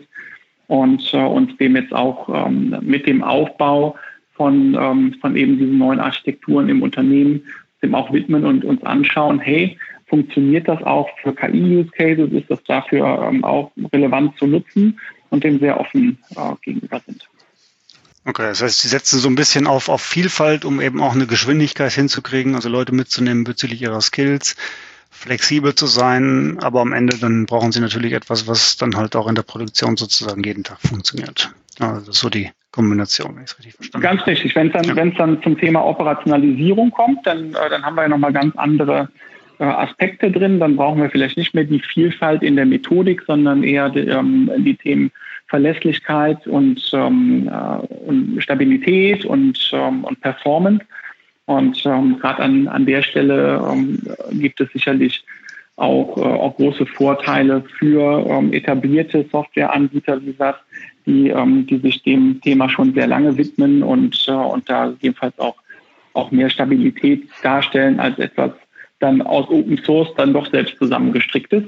und 0.68 1.14
äh, 1.14 1.24
uns 1.24 1.56
dem 1.56 1.78
jetzt 1.78 1.94
auch 1.94 2.48
ähm, 2.48 2.76
mit 2.82 3.08
dem 3.08 3.24
Aufbau 3.24 3.96
von, 4.34 4.78
ähm, 4.78 5.16
von 5.22 5.38
eben 5.38 5.58
diesen 5.58 5.78
neuen 5.78 6.02
Architekturen 6.02 6.68
im 6.68 6.82
Unternehmen 6.82 7.44
dem 7.82 7.96
auch 7.96 8.14
widmen 8.14 8.46
und 8.46 8.64
uns 8.64 8.84
anschauen, 8.84 9.40
hey, 9.40 9.78
funktioniert 10.12 10.67
das 10.67 10.84
auch 10.84 11.10
für 11.24 11.34
KI-Use-Cases, 11.34 12.32
ist 12.34 12.52
das 12.52 12.62
dafür 12.65 13.30
ähm, 13.30 13.45
auch 13.45 13.71
relevant 13.93 14.38
zu 14.38 14.45
nutzen 14.45 15.00
und 15.30 15.43
dem 15.45 15.60
sehr 15.60 15.80
offen 15.80 16.19
äh, 16.36 16.54
gegenüber 16.62 17.02
sind. 17.06 17.28
Okay, 18.26 18.43
das 18.43 18.62
heißt, 18.62 18.82
Sie 18.82 18.89
setzen 18.89 19.19
so 19.19 19.30
ein 19.30 19.36
bisschen 19.36 19.65
auf, 19.65 19.88
auf 19.88 20.02
Vielfalt, 20.02 20.65
um 20.65 20.82
eben 20.82 21.02
auch 21.02 21.15
eine 21.15 21.28
Geschwindigkeit 21.28 21.93
hinzukriegen, 21.93 22.56
also 22.56 22.67
Leute 22.67 22.93
mitzunehmen 22.93 23.45
bezüglich 23.45 23.82
ihrer 23.82 24.02
Skills, 24.02 24.58
flexibel 25.10 25.74
zu 25.76 25.88
sein, 25.88 26.60
aber 26.62 26.82
am 26.82 26.91
Ende 26.91 27.17
dann 27.17 27.45
brauchen 27.45 27.71
Sie 27.71 27.80
natürlich 27.80 28.12
etwas, 28.12 28.47
was 28.47 28.76
dann 28.76 28.97
halt 28.97 29.15
auch 29.15 29.28
in 29.28 29.36
der 29.36 29.43
Produktion 29.43 29.95
sozusagen 29.95 30.43
jeden 30.43 30.65
Tag 30.65 30.80
funktioniert. 30.82 31.52
Also 31.80 32.02
das 32.02 32.15
ist 32.15 32.21
so 32.21 32.30
die 32.30 32.52
Kombination, 32.71 33.36
wenn 33.36 33.43
ich 33.43 33.52
es 33.52 33.58
richtig 33.58 33.76
verstanden 33.76 34.04
Ganz 34.04 34.28
richtig. 34.28 34.56
Wenn 34.56 34.67
es 34.67 34.74
dann, 34.74 34.84
ja. 34.84 34.93
dann 34.93 35.41
zum 35.41 35.58
Thema 35.58 35.86
Operationalisierung 35.86 36.91
kommt, 36.91 37.26
dann, 37.26 37.56
äh, 37.56 37.69
dann 37.69 37.84
haben 37.84 37.95
wir 37.95 38.04
ja 38.04 38.10
nochmal 38.10 38.34
ganz 38.34 38.56
andere 38.58 39.10
Aspekte 39.65 40.32
drin. 40.32 40.60
Dann 40.60 40.76
brauchen 40.76 41.02
wir 41.02 41.10
vielleicht 41.10 41.38
nicht 41.38 41.54
mehr 41.54 41.63
die 41.63 41.80
Vielfalt 41.80 42.43
in 42.43 42.56
der 42.56 42.65
Methodik, 42.65 43.21
sondern 43.28 43.63
eher 43.63 43.89
die, 43.89 44.02
ähm, 44.02 44.50
die 44.60 44.76
Themen 44.76 45.12
Verlässlichkeit 45.47 46.47
und, 46.47 46.82
ähm, 46.93 47.50
äh, 47.52 47.86
und 48.08 48.41
Stabilität 48.41 49.26
und, 49.26 49.71
ähm, 49.74 50.04
und 50.06 50.19
Performance. 50.21 50.86
Und 51.45 51.86
ähm, 51.86 52.17
gerade 52.19 52.41
an, 52.41 52.67
an 52.69 52.86
der 52.86 53.02
Stelle 53.02 53.62
ähm, 53.69 54.02
gibt 54.32 54.62
es 54.62 54.71
sicherlich 54.71 55.26
auch, 55.76 56.17
äh, 56.17 56.21
auch 56.21 56.56
große 56.56 56.86
Vorteile 56.86 57.63
für 57.78 58.26
ähm, 58.30 58.54
etablierte 58.54 59.26
Softwareanbieter 59.30 60.21
wie 60.26 60.32
SAS, 60.32 60.56
die, 61.06 61.34
die 61.67 61.78
sich 61.80 62.04
dem 62.04 62.39
Thema 62.41 62.69
schon 62.69 62.93
sehr 62.93 63.08
lange 63.08 63.36
widmen 63.36 63.82
und, 63.82 64.24
äh, 64.28 64.32
und 64.32 64.69
da 64.69 64.93
jedenfalls 65.02 65.38
auch, 65.39 65.56
auch 66.13 66.32
mehr 66.32 66.50
Stabilität 66.50 67.28
darstellen 67.41 68.00
als 68.00 68.19
etwas 68.19 68.52
dann 69.02 69.22
aus 69.22 69.50
Open 69.50 69.78
Source 69.84 70.10
dann 70.16 70.34
doch 70.34 70.50
selbst 70.50 70.78
zusammengestrickt 70.78 71.54
ist. 71.54 71.68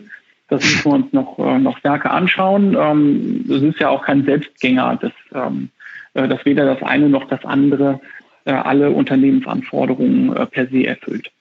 Das 0.49 0.63
müssen 0.63 0.85
wir 0.85 0.93
uns 0.93 1.13
noch, 1.13 1.39
äh, 1.39 1.57
noch 1.59 1.77
stärker 1.77 2.11
anschauen. 2.11 2.75
Ähm, 2.79 3.45
das 3.47 3.61
ist 3.61 3.79
ja 3.79 3.89
auch 3.89 4.03
kein 4.05 4.25
Selbstgänger, 4.25 4.99
dass, 5.01 5.13
ähm, 5.33 5.69
äh, 6.13 6.27
dass 6.27 6.45
weder 6.45 6.65
das 6.65 6.83
eine 6.83 7.09
noch 7.09 7.27
das 7.27 7.43
andere 7.45 7.99
äh, 8.45 8.51
alle 8.51 8.91
Unternehmensanforderungen 8.91 10.33
per 10.51 10.67
se 10.67 10.85
erfüllt. 10.85 11.31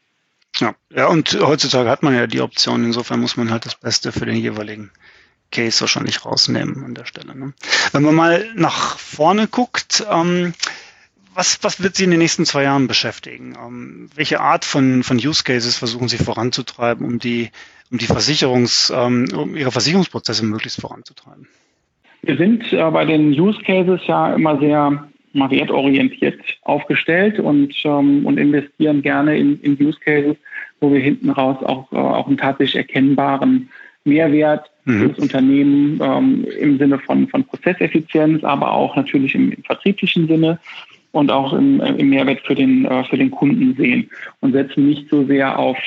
Ja. 0.59 0.75
ja, 0.95 1.07
und 1.07 1.39
heutzutage 1.41 1.89
hat 1.89 2.03
man 2.03 2.15
ja 2.15 2.27
die 2.27 2.41
Option, 2.41 2.85
insofern 2.85 3.21
muss 3.21 3.37
man 3.37 3.51
halt 3.51 3.65
das 3.67 3.75
Beste 3.75 4.13
für 4.13 4.27
den 4.27 4.37
jeweiligen 4.37 4.91
Case 5.51 5.81
wahrscheinlich 5.81 6.25
rausnehmen 6.25 6.85
an 6.85 6.95
der 6.95 7.05
Stelle. 7.05 7.37
Ne? 7.37 7.53
Wenn 7.93 8.03
man 8.03 8.15
mal 8.15 8.45
nach 8.55 8.99
vorne 8.99 9.49
guckt, 9.49 10.05
ähm, 10.11 10.55
was, 11.35 11.63
was 11.63 11.83
wird 11.83 11.97
Sie 11.97 12.05
in 12.05 12.11
den 12.11 12.19
nächsten 12.19 12.45
zwei 12.45 12.65
Jahren 12.65 12.89
beschäftigen? 12.89 13.57
Ähm, 13.61 14.09
welche 14.15 14.41
Art 14.41 14.65
von, 14.65 15.03
von 15.03 15.17
Use 15.17 15.45
Cases 15.45 15.77
versuchen 15.77 16.09
Sie 16.09 16.19
voranzutreiben, 16.19 17.07
um 17.07 17.19
die, 17.19 17.51
um 17.91 17.99
die 17.99 18.07
Versicherungs, 18.07 18.93
ähm, 18.95 19.29
um 19.37 19.57
Ihre 19.57 19.73
Versicherungsprozesse 19.73 20.45
möglichst 20.45 20.81
voranzutreiben? 20.81 21.49
Wir 22.23 22.37
sind 22.37 22.73
äh, 22.73 22.91
bei 22.91 23.05
den 23.05 23.33
Use 23.33 23.61
Cases 23.63 24.01
ja 24.07 24.35
immer 24.35 24.59
sehr 24.59 25.09
mal 25.35 25.51
wertorientiert 25.51 26.41
aufgestellt 26.63 27.39
und, 27.41 27.75
ähm, 27.85 28.27
und 28.27 28.39
investieren 28.39 29.03
gerne 29.03 29.39
in, 29.39 29.61
in 29.63 29.81
Use 29.81 29.99
Cases, 29.99 30.37
wo 30.81 30.93
wir 30.93 31.01
hinten 31.01 31.31
raus 31.31 31.57
auch, 31.63 31.91
äh, 31.93 31.97
auch 31.97 32.27
einen 32.27 32.37
tatsächlich 32.37 32.77
erkennbaren 32.77 33.71
Mehrwert 34.05 34.71
mhm. 34.85 35.01
für 35.01 35.09
das 35.09 35.19
Unternehmen 35.19 36.01
ähm, 36.03 36.47
im 36.59 36.79
Sinne 36.79 36.99
von, 36.99 37.29
von 37.29 37.45
Prozesseffizienz, 37.45 38.45
aber 38.45 38.73
auch 38.73 38.97
natürlich 38.97 39.35
im, 39.35 39.53
im 39.53 39.63
vertrieblichen 39.63 40.29
Sinne 40.29 40.59
und 41.13 41.31
auch 41.31 41.53
im, 41.53 41.81
im 41.81 42.09
Mehrwert 42.09 42.41
für 42.41 42.55
den, 42.55 42.85
äh, 42.85 43.05
für 43.05 43.17
den 43.17 43.31
Kunden 43.31 43.75
sehen 43.77 44.11
und 44.41 44.53
setzen 44.53 44.89
nicht 44.89 45.09
so 45.09 45.25
sehr 45.25 45.59
auf 45.59 45.79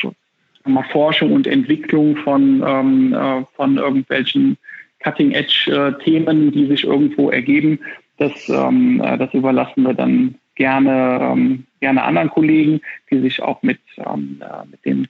Forschung 0.92 1.34
und 1.34 1.46
Entwicklung 1.46 2.16
von, 2.18 2.64
ähm, 2.66 3.14
äh, 3.14 3.44
von 3.56 3.78
irgendwelchen 3.78 4.58
Cutting-Edge-Themen, 5.04 6.52
die 6.52 6.66
sich 6.68 6.86
irgendwo 6.86 7.30
ergeben. 7.30 7.80
Das, 8.18 8.32
ähm, 8.50 9.02
äh, 9.04 9.18
das 9.18 9.34
überlassen 9.34 9.84
wir 9.84 9.94
dann 9.94 10.36
gerne, 10.56 11.20
ähm, 11.22 11.66
gerne 11.82 12.04
anderen 12.04 12.30
Kollegen, 12.30 12.82
die 13.12 13.20
sich 13.20 13.42
auch 13.42 13.62
mit, 13.62 13.80
mit 14.70 14.86
den 14.86 15.08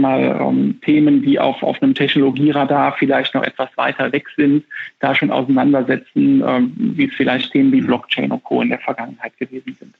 mal, 0.00 0.38
ähm, 0.40 0.80
Themen, 0.82 1.22
die 1.22 1.38
auch 1.38 1.62
auf 1.62 1.82
einem 1.82 1.94
Technologieradar 1.94 2.94
vielleicht 2.98 3.34
noch 3.34 3.42
etwas 3.42 3.68
weiter 3.76 4.12
weg 4.12 4.26
sind, 4.36 4.64
da 5.00 5.14
schon 5.14 5.30
auseinandersetzen, 5.30 6.42
ähm, 6.46 6.72
wie 6.76 7.06
es 7.06 7.14
vielleicht 7.14 7.52
Themen 7.52 7.72
wie 7.72 7.80
Blockchain 7.80 8.30
und 8.30 8.44
Co. 8.44 8.62
in 8.62 8.70
der 8.70 8.78
Vergangenheit 8.78 9.36
gewesen 9.38 9.76
sind. 9.78 9.94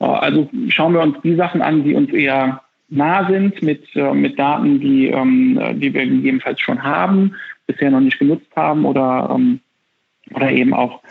Äh, 0.00 0.04
also 0.04 0.50
schauen 0.68 0.94
wir 0.94 1.00
uns 1.00 1.16
die 1.22 1.36
Sachen 1.36 1.62
an, 1.62 1.84
die 1.84 1.94
uns 1.94 2.10
eher 2.12 2.62
nah 2.88 3.28
sind, 3.28 3.62
mit, 3.62 3.84
äh, 3.96 4.12
mit 4.12 4.38
Daten, 4.38 4.80
die, 4.80 5.08
ähm, 5.08 5.58
die 5.74 5.92
wir 5.92 6.06
gegebenenfalls 6.06 6.60
schon 6.60 6.82
haben, 6.82 7.34
bisher 7.66 7.90
noch 7.90 8.00
nicht 8.00 8.18
genutzt 8.18 8.50
haben 8.54 8.84
oder, 8.84 9.30
ähm, 9.34 9.60
oder 10.34 10.50
eben 10.50 10.74
auch 10.74 11.02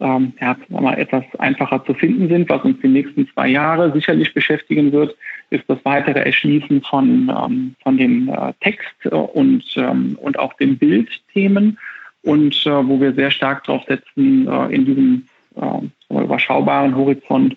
ähm, 0.00 0.32
ja, 0.40 0.56
mal 0.68 0.98
etwas 0.98 1.24
einfacher 1.38 1.84
zu 1.84 1.94
finden 1.94 2.28
sind. 2.28 2.48
Was 2.48 2.62
uns 2.62 2.80
die 2.82 2.88
nächsten 2.88 3.28
zwei 3.28 3.48
Jahre 3.48 3.92
sicherlich 3.92 4.34
beschäftigen 4.34 4.92
wird, 4.92 5.16
ist 5.50 5.64
das 5.68 5.78
weitere 5.84 6.20
Erschließen 6.20 6.82
von, 6.82 7.30
ähm, 7.30 7.74
von 7.82 7.96
den 7.96 8.28
äh, 8.28 8.52
Text- 8.60 9.06
und, 9.06 9.64
ähm, 9.76 10.18
und 10.20 10.38
auch 10.38 10.54
den 10.54 10.78
Bildthemen 10.78 11.78
und 12.22 12.66
äh, 12.66 12.88
wo 12.88 13.00
wir 13.00 13.14
sehr 13.14 13.30
stark 13.30 13.64
drauf 13.64 13.82
setzen 13.86 14.48
äh, 14.48 14.74
in 14.74 14.84
diesem 14.84 15.28
äh, 15.54 16.14
überschaubaren 16.22 16.94
Horizont, 16.94 17.56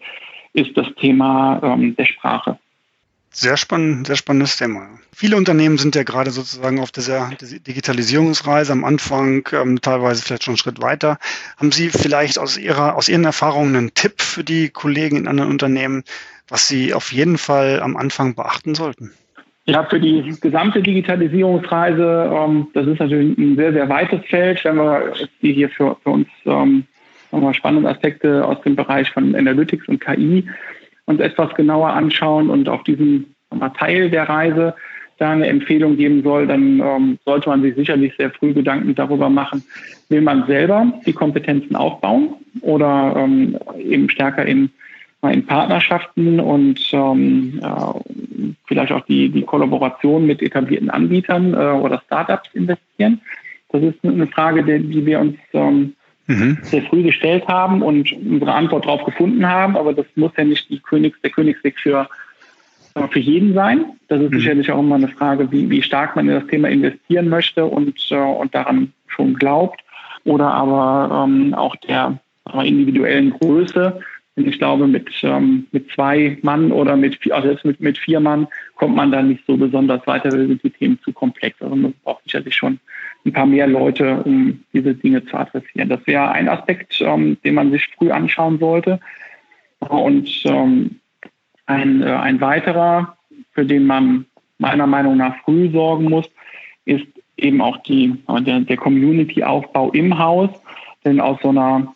ist 0.54 0.78
das 0.78 0.88
Thema 0.96 1.60
ähm, 1.64 1.96
der 1.96 2.06
Sprache. 2.06 2.58
Sehr 3.32 3.58
spannend, 3.58 4.08
sehr 4.08 4.16
spannendes 4.16 4.58
Thema. 4.58 4.88
Viele 5.14 5.38
Unternehmen 5.38 5.78
sind 5.78 5.96
ja 5.96 6.04
gerade 6.04 6.32
sozusagen 6.32 6.80
auf 6.80 6.92
dieser 6.92 7.30
Digitalisierungsreise 7.68 8.72
am 8.72 8.84
Anfang, 8.84 9.48
ähm, 9.54 9.80
teilweise 9.82 10.24
vielleicht 10.24 10.44
schon 10.44 10.54
einen 10.54 10.58
Schritt 10.58 10.82
weiter. 10.82 11.20
Haben 11.58 11.72
Sie 11.72 11.90
vielleicht 11.90 12.40
aus 12.40 12.58
Ihrer, 12.58 12.96
aus 12.96 13.08
Ihren 13.08 13.26
Erfahrungen 13.26 13.76
einen 13.76 13.94
Tipp 13.94 14.22
für 14.22 14.44
die 14.44 14.70
Kollegen 14.70 15.16
in 15.16 15.28
anderen 15.28 15.52
Unternehmen, 15.52 16.04
was 16.48 16.68
Sie 16.68 16.94
auf 16.94 17.12
jeden 17.12 17.38
Fall 17.38 17.82
am 17.82 17.98
Anfang 17.98 18.34
beachten 18.34 18.74
sollten? 18.74 19.12
Ja, 19.66 19.84
für 19.84 20.00
die 20.00 20.36
gesamte 20.42 20.82
Digitalisierungsreise, 20.82 22.32
ähm, 22.34 22.68
das 22.74 22.88
ist 22.88 23.00
natürlich 23.00 23.38
ein 23.38 23.56
sehr, 23.56 23.74
sehr 23.74 23.88
weites 23.88 24.26
Feld. 24.26 24.64
Wenn 24.66 24.78
wir 24.78 25.14
die 25.44 25.54
hier 25.54 25.70
für, 25.70 25.96
für 26.02 26.10
uns 26.10 26.28
ähm, 26.46 26.86
spannende 27.52 27.90
Aspekte 27.90 28.44
aus 28.44 28.60
dem 28.64 28.76
Bereich 28.76 29.12
von 29.12 29.36
Analytics 29.36 29.88
und 29.88 30.00
KI 30.00 30.50
uns 31.10 31.20
etwas 31.20 31.54
genauer 31.56 31.90
anschauen 31.90 32.50
und 32.50 32.70
auf 32.70 32.84
diesen 32.84 33.36
mal, 33.54 33.70
Teil 33.70 34.10
der 34.10 34.30
Reise 34.30 34.76
da 35.18 35.32
eine 35.32 35.48
Empfehlung 35.48 35.98
geben 35.98 36.24
soll, 36.24 36.48
dann 36.48 36.80
ähm, 36.80 37.20
sollte 37.26 37.50
man 37.50 37.62
sich 37.62 37.76
sicherlich 37.76 38.14
sehr 38.16 38.30
früh 38.30 38.54
Gedanken 38.54 38.96
darüber 38.96 39.30
machen, 39.30 39.64
will 40.08 40.22
man 40.22 40.46
selber 40.48 40.94
die 41.06 41.12
Kompetenzen 41.12 41.76
aufbauen 41.76 42.36
oder 42.62 43.16
ähm, 43.18 43.58
eben 43.78 44.10
stärker 44.10 44.46
in 44.46 44.70
in 45.22 45.46
Partnerschaften 45.46 46.40
und 46.40 46.80
ähm, 46.94 47.60
äh, 47.62 48.54
vielleicht 48.68 48.94
auch 48.94 49.06
die, 49.06 49.28
die 49.28 49.42
Kollaboration 49.42 50.26
mit 50.26 50.42
etablierten 50.42 50.90
Anbietern 50.90 51.54
äh, 51.54 51.58
oder 51.58 52.02
Startups 52.06 52.50
investieren. 52.54 53.20
Das 53.68 53.84
ist 53.84 53.98
eine 54.02 54.28
Frage, 54.28 54.64
die, 54.64 54.80
die 54.80 55.06
wir 55.06 55.20
uns 55.20 55.36
ähm, 55.52 55.94
mhm. 56.30 56.58
sehr 56.62 56.84
früh 56.84 57.04
gestellt 57.04 57.48
haben 57.48 57.82
und 57.82 58.12
unsere 58.14 58.54
Antwort 58.54 58.86
darauf 58.86 59.04
gefunden 59.04 59.46
haben. 59.48 59.76
Aber 59.76 59.94
das 59.94 60.06
muss 60.16 60.32
ja 60.38 60.44
nicht 60.44 60.70
Königs, 60.84 61.20
der 61.22 61.32
Königsweg 61.32 61.78
für, 61.80 62.08
für 63.12 63.20
jeden 63.20 63.54
sein. 63.54 63.86
Das 64.08 64.22
ist 64.22 64.32
mhm. 64.32 64.38
sicherlich 64.38 64.72
auch 64.72 64.80
immer 64.80 64.96
eine 64.96 65.10
Frage, 65.10 65.52
wie, 65.52 65.70
wie 65.70 65.82
stark 65.82 66.16
man 66.16 66.30
in 66.30 66.40
das 66.40 66.48
Thema 66.48 66.70
investieren 66.70 67.30
möchte 67.30 67.66
und, 67.66 68.00
äh, 68.12 68.16
und 68.16 68.54
daran 68.56 68.94
schon 69.08 69.34
glaubt. 69.34 69.82
Oder 70.24 70.54
aber 70.54 71.26
ähm, 71.26 71.54
auch 71.54 71.76
der 71.78 72.20
individuellen 72.64 73.32
Größe 73.32 74.00
und 74.40 74.48
ich 74.48 74.58
glaube, 74.58 74.88
mit, 74.88 75.10
ähm, 75.22 75.68
mit 75.72 75.92
zwei 75.92 76.38
Mann 76.44 76.72
oder 76.72 76.96
mit, 76.96 77.30
also 77.32 77.56
mit, 77.64 77.82
mit 77.82 77.98
vier 77.98 78.22
Mann 78.22 78.48
kommt 78.76 78.96
man 78.96 79.12
da 79.12 79.22
nicht 79.22 79.44
so 79.46 79.58
besonders 79.58 80.06
weiter, 80.08 80.32
weil 80.32 80.48
sind 80.48 80.64
die 80.64 80.70
Themen 80.70 80.98
zu 81.04 81.12
komplex. 81.12 81.62
Also 81.62 81.76
man 81.76 81.94
braucht 82.04 82.24
sicherlich 82.24 82.56
schon 82.56 82.80
ein 83.26 83.34
paar 83.34 83.46
mehr 83.46 83.68
Leute, 83.68 84.24
um 84.24 84.64
diese 84.72 84.96
Dinge 84.96 85.26
zu 85.26 85.36
adressieren. 85.36 85.90
Das 85.90 86.00
wäre 86.08 86.32
ein 86.32 86.48
Aspekt, 86.48 87.02
ähm, 87.02 87.38
den 87.44 87.56
man 87.56 87.72
sich 87.72 87.86
früh 87.98 88.12
anschauen 88.12 88.60
sollte. 88.60 89.02
Und 89.80 90.30
ähm, 90.46 91.00
ein, 91.66 92.02
äh, 92.02 92.06
ein 92.06 92.40
weiterer, 92.40 93.18
für 93.52 93.66
den 93.66 93.86
man 93.86 94.26
meiner 94.58 94.88
Meinung 94.88 95.18
nach 95.18 95.36
früh 95.44 95.70
sorgen 95.70 96.06
muss, 96.06 96.30
ist 96.86 97.08
eben 97.36 97.60
auch 97.60 97.78
die, 97.84 98.16
der, 98.46 98.62
der 98.62 98.78
Community-Aufbau 98.78 99.92
im 99.92 100.18
Haus. 100.18 100.50
Denn 101.04 101.20
aus 101.20 101.40
so 101.42 101.50
einer 101.50 101.94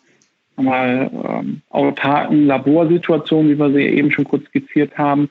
mal 0.56 1.10
ähm, 1.12 1.62
autarken 1.70 2.46
Laborsituation, 2.46 3.48
wie 3.48 3.58
wir 3.58 3.70
sie 3.72 3.82
eben 3.82 4.10
schon 4.10 4.24
kurz 4.24 4.44
skizziert 4.46 4.96
haben, 4.96 5.28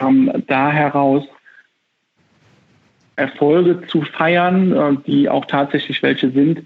ähm, 0.00 0.30
da 0.46 0.70
heraus 0.70 1.24
Erfolge 3.16 3.86
zu 3.86 4.02
feiern, 4.02 4.72
äh, 4.72 4.96
die 5.06 5.28
auch 5.28 5.44
tatsächlich 5.44 6.02
welche 6.02 6.30
sind, 6.30 6.62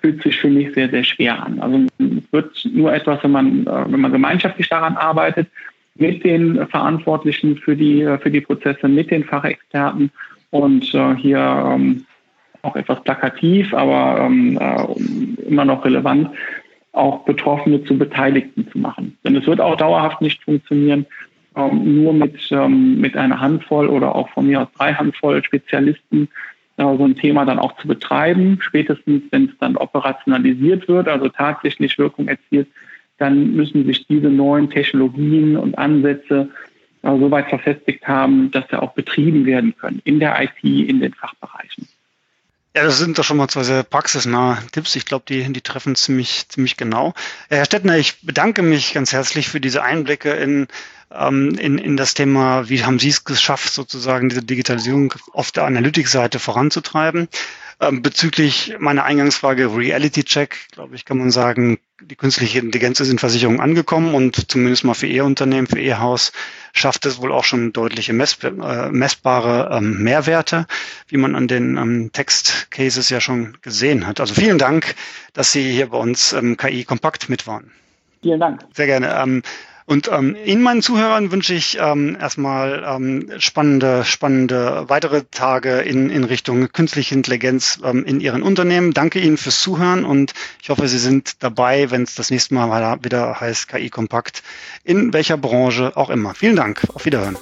fühlt 0.00 0.22
sich 0.22 0.36
für 0.36 0.48
mich 0.48 0.72
sehr, 0.74 0.88
sehr 0.90 1.04
schwer 1.04 1.42
an. 1.44 1.58
Also 1.60 1.86
es 1.98 2.32
wird 2.32 2.68
nur 2.72 2.92
etwas, 2.92 3.22
wenn 3.24 3.32
man, 3.32 3.66
äh, 3.66 3.84
wenn 3.92 4.00
man 4.00 4.12
gemeinschaftlich 4.12 4.68
daran 4.68 4.96
arbeitet, 4.96 5.48
mit 5.96 6.22
den 6.24 6.66
Verantwortlichen 6.68 7.56
für 7.56 7.76
die, 7.76 8.02
äh, 8.02 8.18
für 8.18 8.30
die 8.30 8.40
Prozesse, 8.40 8.88
mit 8.88 9.10
den 9.10 9.24
Fachexperten 9.24 10.10
und 10.50 10.94
äh, 10.94 11.14
hier 11.16 11.38
ähm, 11.38 12.04
auch 12.62 12.76
etwas 12.76 13.02
plakativ, 13.02 13.74
aber 13.74 14.20
ähm, 14.24 14.58
äh, 14.60 15.48
immer 15.48 15.64
noch 15.64 15.84
relevant, 15.84 16.30
auch 16.98 17.24
Betroffene 17.24 17.84
zu 17.84 17.96
Beteiligten 17.96 18.68
zu 18.70 18.78
machen. 18.78 19.16
Denn 19.24 19.36
es 19.36 19.46
wird 19.46 19.60
auch 19.60 19.76
dauerhaft 19.76 20.20
nicht 20.20 20.42
funktionieren, 20.42 21.06
ähm, 21.56 22.02
nur 22.02 22.12
mit, 22.12 22.36
ähm, 22.50 23.00
mit 23.00 23.16
einer 23.16 23.40
Handvoll 23.40 23.88
oder 23.88 24.14
auch 24.14 24.28
von 24.30 24.46
mir 24.46 24.62
aus 24.62 24.68
drei 24.76 24.94
Handvoll 24.94 25.42
Spezialisten 25.42 26.28
äh, 26.76 26.82
so 26.82 27.04
ein 27.04 27.16
Thema 27.16 27.44
dann 27.44 27.58
auch 27.58 27.76
zu 27.76 27.88
betreiben. 27.88 28.58
Spätestens, 28.60 29.22
wenn 29.30 29.46
es 29.46 29.58
dann 29.58 29.76
operationalisiert 29.76 30.88
wird, 30.88 31.08
also 31.08 31.28
tatsächlich 31.28 31.98
Wirkung 31.98 32.28
erzielt, 32.28 32.68
dann 33.18 33.54
müssen 33.54 33.84
sich 33.84 34.06
diese 34.06 34.30
neuen 34.30 34.70
Technologien 34.70 35.56
und 35.56 35.76
Ansätze 35.76 36.50
äh, 37.02 37.18
so 37.18 37.30
weit 37.30 37.48
verfestigt 37.48 38.06
haben, 38.06 38.50
dass 38.52 38.64
sie 38.70 38.80
auch 38.80 38.92
betrieben 38.92 39.44
werden 39.44 39.74
können 39.76 40.00
in 40.04 40.20
der 40.20 40.40
IT, 40.40 40.62
in 40.62 41.00
den 41.00 41.12
Fachbereichen. 41.14 41.88
Ja, 42.78 42.84
das 42.84 42.98
sind 42.98 43.18
doch 43.18 43.24
schon 43.24 43.38
mal 43.38 43.48
zwei 43.48 43.64
sehr 43.64 43.82
praxisnahe 43.82 44.56
Tipps. 44.70 44.94
Ich 44.94 45.04
glaube, 45.04 45.24
die, 45.28 45.52
die 45.52 45.60
treffen 45.62 45.96
ziemlich, 45.96 46.48
ziemlich 46.48 46.76
genau. 46.76 47.12
Herr 47.48 47.64
Stettner, 47.64 47.98
ich 47.98 48.20
bedanke 48.20 48.62
mich 48.62 48.94
ganz 48.94 49.12
herzlich 49.12 49.48
für 49.48 49.60
diese 49.60 49.82
Einblicke 49.82 50.30
in, 50.30 50.68
ähm, 51.12 51.58
in, 51.58 51.78
in 51.78 51.96
das 51.96 52.14
Thema, 52.14 52.68
wie 52.68 52.84
haben 52.84 53.00
Sie 53.00 53.08
es 53.08 53.24
geschafft, 53.24 53.72
sozusagen 53.72 54.28
diese 54.28 54.44
Digitalisierung 54.44 55.12
auf 55.32 55.50
der 55.50 55.64
Analytikseite 55.64 56.38
voranzutreiben. 56.38 57.26
Ähm, 57.80 58.02
bezüglich 58.02 58.74
meiner 58.80 59.04
Eingangsfrage 59.04 59.76
Reality 59.76 60.24
Check, 60.24 60.66
glaube 60.72 60.96
ich, 60.96 61.04
kann 61.04 61.18
man 61.18 61.30
sagen, 61.30 61.78
die 62.00 62.16
künstliche 62.16 62.58
Intelligenz 62.58 62.98
ist 62.98 63.10
in 63.10 63.18
Versicherungen 63.18 63.60
angekommen 63.60 64.14
und 64.14 64.50
zumindest 64.50 64.82
mal 64.84 64.94
für 64.94 65.06
Ihr 65.06 65.24
Unternehmen, 65.24 65.68
für 65.68 65.78
Ihr 65.78 66.00
Haus 66.00 66.32
schafft 66.72 67.06
es 67.06 67.20
wohl 67.20 67.30
auch 67.30 67.44
schon 67.44 67.72
deutliche 67.72 68.12
mess, 68.12 68.38
äh, 68.42 68.90
messbare 68.90 69.76
ähm, 69.76 70.02
Mehrwerte, 70.02 70.66
wie 71.06 71.18
man 71.18 71.36
an 71.36 71.46
den 71.46 71.76
ähm, 71.76 72.10
Text-Cases 72.12 73.10
ja 73.10 73.20
schon 73.20 73.58
gesehen 73.62 74.08
hat. 74.08 74.18
Also 74.18 74.34
vielen 74.34 74.58
Dank, 74.58 74.96
dass 75.32 75.52
Sie 75.52 75.70
hier 75.70 75.90
bei 75.90 75.98
uns 75.98 76.32
ähm, 76.32 76.56
KI 76.56 76.82
Kompakt 76.84 77.28
mit 77.28 77.46
waren. 77.46 77.70
Vielen 78.22 78.40
Dank. 78.40 78.60
Sehr 78.74 78.86
gerne. 78.86 79.42
Und 79.88 80.10
ähm, 80.12 80.36
Ihnen, 80.44 80.62
meinen 80.62 80.82
Zuhörern, 80.82 81.32
wünsche 81.32 81.54
ich 81.54 81.78
ähm, 81.80 82.14
erstmal 82.20 82.84
ähm, 82.86 83.32
spannende, 83.38 84.04
spannende 84.04 84.84
weitere 84.88 85.22
Tage 85.30 85.78
in, 85.78 86.10
in 86.10 86.24
Richtung 86.24 86.70
künstliche 86.70 87.14
Intelligenz 87.14 87.80
ähm, 87.82 88.04
in 88.04 88.20
Ihren 88.20 88.42
Unternehmen. 88.42 88.92
Danke 88.92 89.18
Ihnen 89.18 89.38
fürs 89.38 89.60
Zuhören 89.60 90.04
und 90.04 90.34
ich 90.62 90.68
hoffe, 90.68 90.88
Sie 90.88 90.98
sind 90.98 91.42
dabei, 91.42 91.90
wenn 91.90 92.02
es 92.02 92.14
das 92.14 92.30
nächste 92.30 92.52
Mal 92.52 92.98
wieder 93.02 93.40
heißt 93.40 93.68
KI 93.68 93.88
Kompakt, 93.88 94.42
in 94.84 95.14
welcher 95.14 95.38
Branche 95.38 95.96
auch 95.96 96.10
immer. 96.10 96.34
Vielen 96.34 96.56
Dank. 96.56 96.82
Auf 96.92 97.06
Wiederhören. 97.06 97.38